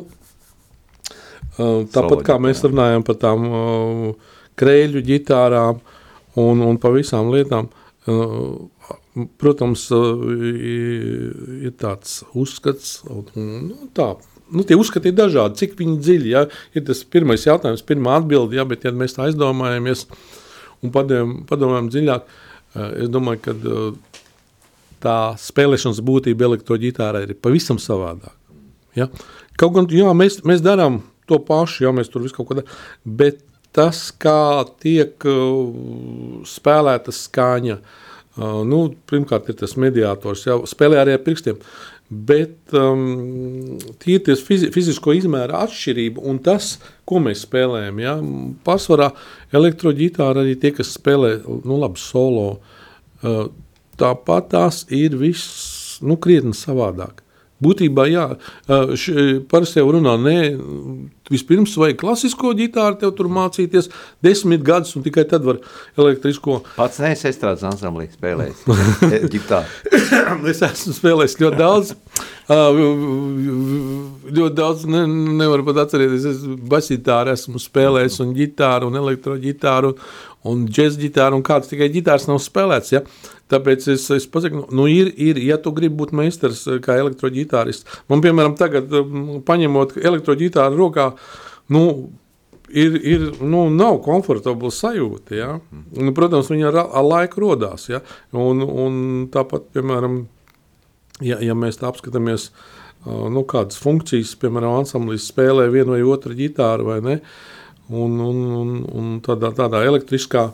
[1.58, 2.72] tāpat Solo kā mēs ģitārām.
[2.72, 3.48] runājam par tām
[4.61, 5.80] krēļu ģitārām
[6.40, 7.68] un, un par visām lietām,
[9.40, 13.00] protams, uh, ir tāds uzskats,
[13.34, 14.12] nu, tā,
[14.54, 16.44] nu, tie uzskati ir dažādi, cik dziļi, ja,
[16.76, 20.06] ir tas pirmais jautājums, pirmā atbilde, ja, bet ja mēs tā aizdomājamies
[20.84, 22.30] un padomājam, dziļāk,
[23.02, 23.54] es domāju, ka
[25.02, 28.36] tā spēlēšanas būtība elektroģitārā ir pavisam savādāk.
[28.96, 29.08] Ja?
[29.61, 32.78] Kaut gan jā, mēs, mēs darām to pašu, ja mēs tur visu kaut ko darām,
[33.04, 33.42] bet
[33.74, 35.26] tas, kā tiek
[36.50, 38.06] spēlēta skaņa, uh,
[38.39, 41.59] nu, pirmkārt ir tas mediātors, jau spēlē arī ar pirkstiem,
[42.11, 46.76] bet um, tie ir fizi fizisko izmēra atšķirība un tas,
[47.07, 48.16] ko mēs spēlējam, ja?
[48.66, 49.12] pārsvarā
[49.55, 52.49] elektroģitāra arī tie, kas spēlē, nu labi, solo,
[53.22, 53.45] uh,
[54.01, 57.22] tāpat tās ir viss nu, krietni savādāk.
[57.61, 58.26] Būtībā, jā,
[59.50, 60.36] parasti jau runā, nē,
[61.30, 63.90] vispirms vajag klasisko ģitāru, tev tur mācīties
[64.24, 65.61] desmit gadus, un tikai tad var
[66.00, 66.61] elektrisko.
[66.78, 68.64] Pats neesi estrādes ansamblī spēlējis
[69.34, 69.92] ģitāru.
[70.52, 71.94] es esmu spēlējis ļoti daudz.
[74.40, 75.04] ļoti daudz, ne,
[75.38, 76.26] nevaru pat atcerēties.
[76.32, 76.42] Es
[76.72, 79.94] basītāru esmu spēlējis, un ģitāru, un elektroģitāru,
[80.49, 82.95] un džēzus ģitāru, un kāds tikai ģitārs nav spēlēts.
[82.95, 83.03] Ja?
[83.53, 88.22] Tāpēc es, es pasaku, nu, ir, ir, ja tu gribi būt meistars kā elektroģitārists, man,
[88.24, 88.93] piemēram, tagad
[89.47, 91.11] paņemot elektroģitāru rokā,
[91.74, 91.84] nu,
[92.70, 95.36] ir, ir nu, nav komfortabla sajūta.
[95.36, 95.55] Ja?
[95.70, 97.88] Nu, protams, viņa ar, ar laiku radās.
[97.91, 98.03] Ja?
[98.32, 99.01] Un, un
[99.32, 100.22] tāpat, piemēram,
[101.26, 102.51] ja, ja mēs tā apskatāmies,
[103.07, 107.22] nu, kādas funkcijas, piemēram, ansamblis spēlē vienu vai otru ģitāru, vai ne?
[107.91, 110.51] Un, un, un, un tādā, tādā elektriskā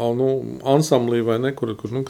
[0.00, 0.28] nu,
[0.64, 2.02] ansamblī, vai ne, kur, kur, nu,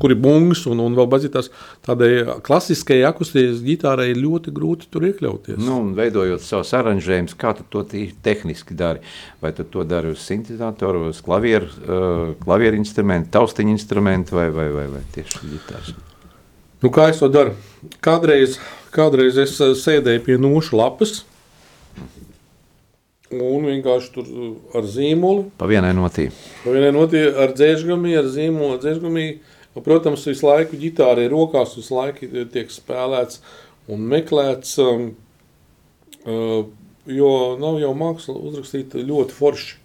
[0.00, 1.50] kur ir bungas un, un vēl bazītās,
[1.86, 5.60] tādai klasiskajai akustiskai ģitārai ir ļoti grūti tur iekļauties.
[5.62, 7.84] Nu, un veidojot savus aranžējumus, kā tu to
[8.26, 9.04] tehniski dari?
[9.42, 14.68] Vai tu to dari uz sintēzatoru, uz klavieru, uh, klavieru instrumentu, taustiņu instrumentu vai, vai,
[14.74, 15.94] vai, vai tieši ģitāras?
[16.82, 17.54] Nu, kā es to daru?
[18.04, 18.58] Kādreiz,
[18.94, 21.22] kādreiz es sēdēju pie nošu lapas,
[23.34, 24.32] Un vienkārši tur
[24.78, 25.48] ar zīmoli.
[25.58, 26.28] Pa vienai notī.
[26.62, 29.28] Pa vienai notī ar dzēžgamī, ar zīmolu dzēžgamī.
[29.76, 33.42] Protams, visu laiku ģitāra ir rokās, visu laiku tiek spēlēts
[33.92, 34.78] un meklēts.
[34.80, 35.10] Um,
[36.24, 36.62] uh,
[37.06, 39.82] jo nav jau māksla uzrakstīta ļoti forši.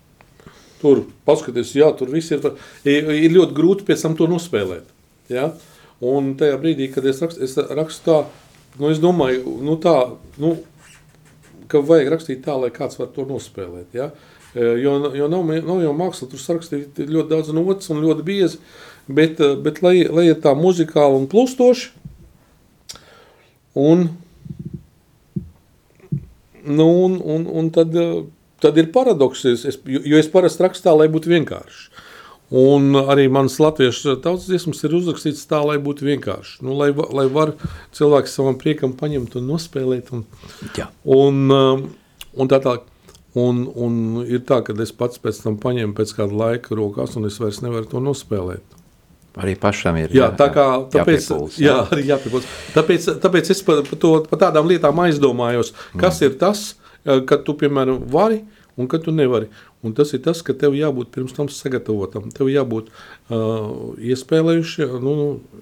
[0.82, 2.42] tur paskaties, jā, tur viss ir,
[2.90, 4.88] ir, ir ļoti grūti pēc tam to nospēlēt.
[5.30, 5.52] Ja?
[6.02, 8.16] Un tajā brīdī, kad es rakstu, es rakstu tā,
[8.80, 9.94] nu, es domāju, nu, tā,
[10.42, 10.56] nu,
[11.72, 13.96] ka vajag rakstīt tā, lai kāds var to nospēlēt.
[13.98, 14.12] Ja?
[14.56, 18.60] Jo, jo nav, nav jau māksla, tur sarakstīt ļoti daudz notas un ļoti biezi,
[19.08, 21.94] bet, bet lai, lai ir tā muzikāli un plustoši,
[23.80, 24.10] un,
[26.68, 27.96] nu, un, un, un tad,
[28.62, 32.10] tad ir paradoks, es, es, jo es parasti rakstu tā, lai būtu vienkārši.
[32.52, 36.58] Un arī manas latviešu tautas dziesmas ir uzrakstīts tā, lai būtu vienkārši.
[36.68, 37.54] Nu, lai, lai var
[37.96, 40.12] cilvēks savam priekam paņemt un nospēlēt.
[40.12, 40.26] Un,
[40.76, 40.90] Jā.
[41.08, 41.86] un, um,
[42.36, 42.88] un tā tālāk.
[43.40, 47.30] Un, un ir tā, ka es pats pēc tam paņēmu pēc kāda laika rokās, un
[47.30, 48.76] es vairs nevaru to nospēlēt.
[49.40, 52.50] Arī pašam ir jā, tā kā, tāpēc, jāpiepuls, jā, arī jāpiepuls.
[52.76, 56.26] Tāpēc, tāpēc es par, to, par tādām lietām aizdomājos, kas mm.
[56.28, 56.66] ir tas,
[57.08, 58.42] kad tu, piemēram, vari
[58.76, 59.48] un kad tu nevari.
[59.82, 62.28] Un tas ir tas, ka tev jābūt pirms tam sagatavotam.
[62.36, 65.14] Tev jābūt uh, iespēlējušiem, nu,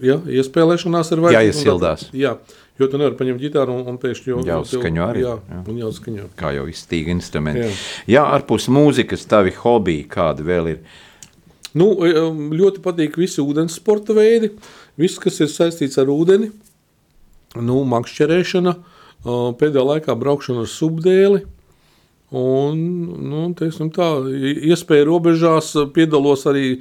[0.04, 1.44] jā, iespēlēšanās ir vajadzīga.
[1.46, 2.08] Jāiesildās.
[2.20, 2.34] Jā,
[2.82, 5.24] jo tu nevari paņemt ģitāru un, un pēkšņi jau jāuzskaņo arī.
[5.24, 5.60] Jā, jā.
[5.72, 6.26] un jāuzskaņo.
[6.40, 7.64] Kā jau izstīga instrumenti.
[7.64, 7.78] Jā.
[8.18, 10.82] jā, ārpus mūzikas tavi hobiji kādi vēl ir?
[11.80, 11.92] Nu,
[12.60, 14.52] ļoti patīk visi ūdens sporta veidi,
[15.00, 16.50] viss, kas ir saistīts ar ūdeni,
[17.62, 18.76] nu, makšķerēšana,
[19.60, 21.44] pēdējā laikā braukšana ar subdēli,
[22.30, 22.82] Un,
[23.26, 24.06] nu, teiksim, tā,
[24.70, 26.76] iespēja robežās piedalos arī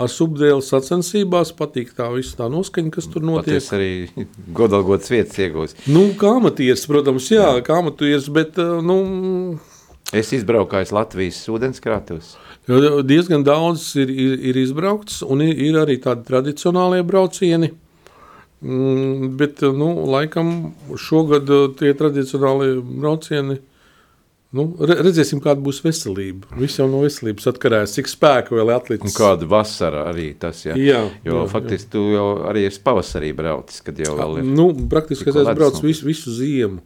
[0.00, 1.52] ar subdēlu sacensībās.
[1.58, 3.58] Patīk tā visa tā noskaņa, kas tur notiek.
[3.58, 3.90] Tas arī
[4.58, 5.84] godalgotas vietas iegūst.
[5.92, 7.66] Nu, kā amatieris, protams, jā, jā.
[7.66, 9.58] kā amatieris, bet, nu...
[10.14, 12.34] Es izbraukājis Latvijas ūdenskrātos.
[13.04, 17.74] Diezgan daudz ir, ir, ir izbraukts, un ir, ir arī tādi tradicionālie braucieni.
[18.64, 23.60] Mm, bet, nu, laikam šogad tie tradicionālie braucieni–
[24.54, 26.46] Nu, redzēsim, kāda būs veselība.
[26.60, 29.10] Viss jau no veselības atkarīgs, cik spēka vēl atlicis.
[29.10, 30.78] Un kāda vasara arī tas ir.
[30.78, 31.92] Jā, jo jā, faktiski jā.
[31.96, 34.50] tu jau arī esi pavasarī braucis, kad jau vēl ir.
[34.54, 36.78] Nu, praktiski es esmu braucis visu, visu ziemu.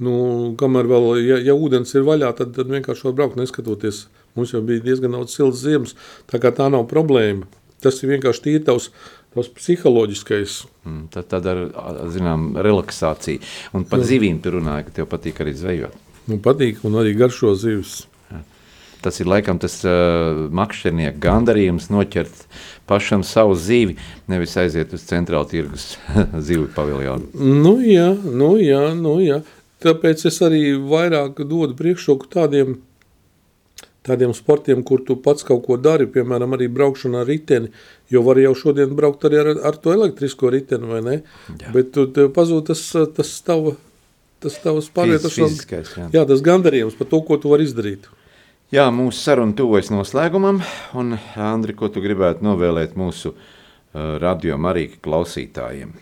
[0.00, 0.12] Nu,
[0.60, 4.04] kamēr vēl, ja, ja ūdens ir vaļā, tad, tad vienkārši var braukt neskatoties.
[4.38, 5.96] Mums jau bija diezgan daudz silts ziemas,
[6.30, 7.48] tā kā tā nav problēma.
[7.82, 8.88] Tas ir vienkārši tīri tavs,
[9.34, 10.54] tavs psiholoģiskais.
[10.86, 11.64] Mm, tad, tad ar,
[12.14, 13.42] zinām, relaksāciju.
[13.74, 15.98] Un par zivīm tu runāji, ka tev patīk arī zvejot.
[16.30, 18.04] Man nu, patīk un arī garšo zivs.
[19.02, 22.44] Tas ir laikam tas uh, makšķernieka gandarījums noķert
[22.86, 23.96] pašam savu zīvi,
[24.30, 25.94] nevis aiziet uz centrālu tirgus
[26.46, 27.32] zivju paviljonu.
[27.34, 29.40] Nu jā, nu jā, nu jā.
[29.82, 32.76] Tāpēc es arī vairāk dodu priekšroku tādiem,
[34.06, 37.72] tādiem sportiem, kur tu pats kaut ko dari, piemēram, arī braukšana ar riteni,
[38.12, 41.22] jo var jau šodien braukt arī ar, ar to elektrisko riteni, vai ne?
[41.56, 41.72] Jā.
[41.74, 42.06] Bet tu,
[42.36, 42.84] pazūd tas,
[43.16, 43.80] tas tava
[44.40, 46.08] tas tavs pārvietošanās, jā.
[46.14, 48.08] jā, tas gandarījums par to, ko tu vari izdarīt.
[48.70, 50.60] Jā, mūsu saruna tuvojas noslēgumam,
[50.98, 55.96] un Andri, ko tu gribētu novēlēt mūsu uh, radio Marīka klausītājiem?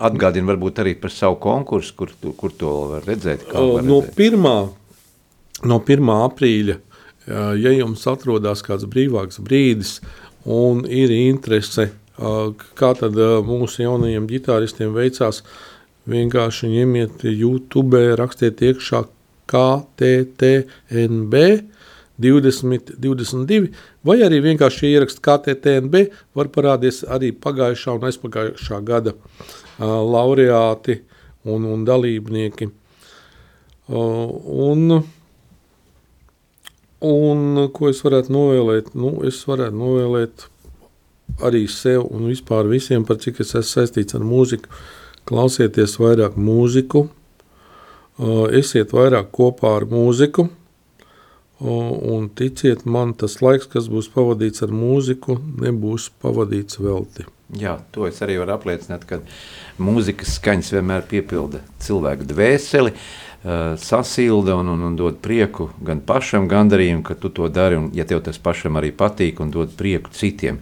[0.00, 3.48] Atgādini varbūt arī par savu konkursu, kur, tu, kur to var redzēt.
[3.48, 4.14] Var no, redzēt.
[4.20, 4.54] Pirmā,
[5.66, 6.12] no 1.
[6.28, 6.76] aprīļa,
[7.60, 9.98] ja jums atrodas kāds brīvāks brīdis
[10.44, 11.90] un ir interese,
[12.78, 13.16] kā tad
[13.48, 15.69] mūsu jaunajiem ģitāristiem veicās uh,
[16.10, 19.04] Vienkārši ņemiet YouTube, rakstiet iekšā
[19.50, 21.34] KTTNB
[22.20, 23.70] 2022,
[24.04, 26.02] vai arī vienkārši ierakst KTTNB,
[26.36, 31.00] var parādīties arī pagājušā un aizpagājušā gada uh, laureāti
[31.46, 32.70] un, un dalībnieki.
[33.90, 34.28] Uh,
[34.68, 35.00] un,
[37.06, 38.94] un ko es varētu novēlēt?
[38.98, 40.48] Nu, es varētu novēlēt
[41.46, 46.38] arī sev un vispār visiem, par cik es esmu saistīts ar mūziku, uh, klausieties vairāk
[46.40, 47.08] mūziku,
[48.56, 50.48] esiet vairāk kopā ar mūziku,
[51.60, 57.26] un ticiet man, tas laiks, kas būs pavadīts ar mūziku, nebūs pavadīts velti.
[57.58, 59.18] Jā, to es arī varu apliecināt, ka
[59.82, 62.94] mūzikas skaņas vienmēr piepilda cilvēku dvēseli,
[63.80, 68.06] sasilda un, un, un dod prieku gan pašam gandarījumu, ka tu to dari, un ja
[68.08, 70.60] tev tas pašam arī patīk un dod prieku citiem.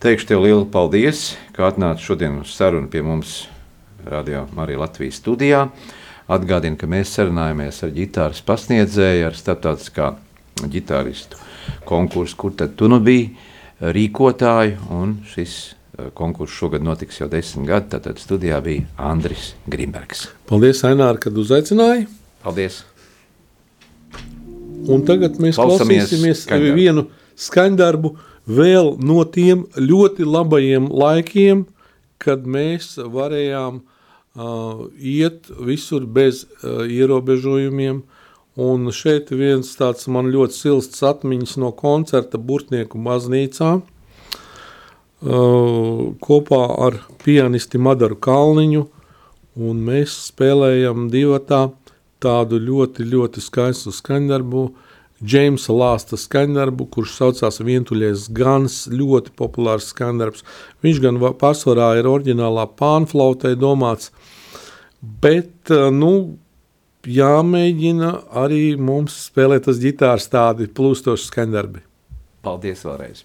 [0.00, 3.46] Teikšu tev lielu paldies, ka atnāci šodien uz sarunu pie mums
[4.06, 5.66] Radio Marija Latvijas studijā.
[6.30, 10.10] Atgādinu, ka mēs sarunājamies ar ģitāras pasniedzēju, ar starptautiskā
[10.70, 11.40] ģitāristu
[11.86, 13.32] konkursu, kur tad tu nu biji
[13.82, 20.28] rīkotāju, un šis eh, konkurss šogad notiks jau desmit gadi, tātad studijā bija Andris Grimbergs.
[20.46, 22.06] Paldies, Ainār, kad uzaicināji.
[22.46, 22.84] Paldies.
[24.86, 26.78] Un tagad mēs Klausamies klausīsimies skaņdarbu.
[26.78, 27.06] vienu
[27.42, 28.14] skaņdarbu
[28.46, 31.66] vēl no tiem ļoti labajiem laikiem,
[32.22, 33.92] kad mēs varējām uh,
[34.36, 38.02] iet visur bez uh, ierobežojumiem
[38.56, 43.82] Un šeit viens tāds man ļoti silsts atmiņas no koncerta Burtnieku baznīcā uh,
[46.24, 48.86] kopā ar pianisti Madaru Kalniņu,
[49.60, 51.68] un mēs spēlējam divatā
[52.24, 54.72] tādu ļoti, ļoti skaistu skaņdarbu,
[55.20, 60.44] Džeimsa Lāsta skaņdarbu, kurš saucās Vientuļies Gans, ļoti populārs skaņdarbs.
[60.84, 64.10] Viņš gan pārsvarā ir oriģinālā pānflautē domāts,
[65.02, 66.12] bet, nu,
[67.06, 71.82] jāmēģina arī mums spēlēt tas ģitārs tādi plūstoši skaņdarbi.
[72.46, 73.24] Paldies vēlreiz!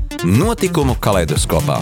[0.23, 1.81] Notikumu kaleidoskopā.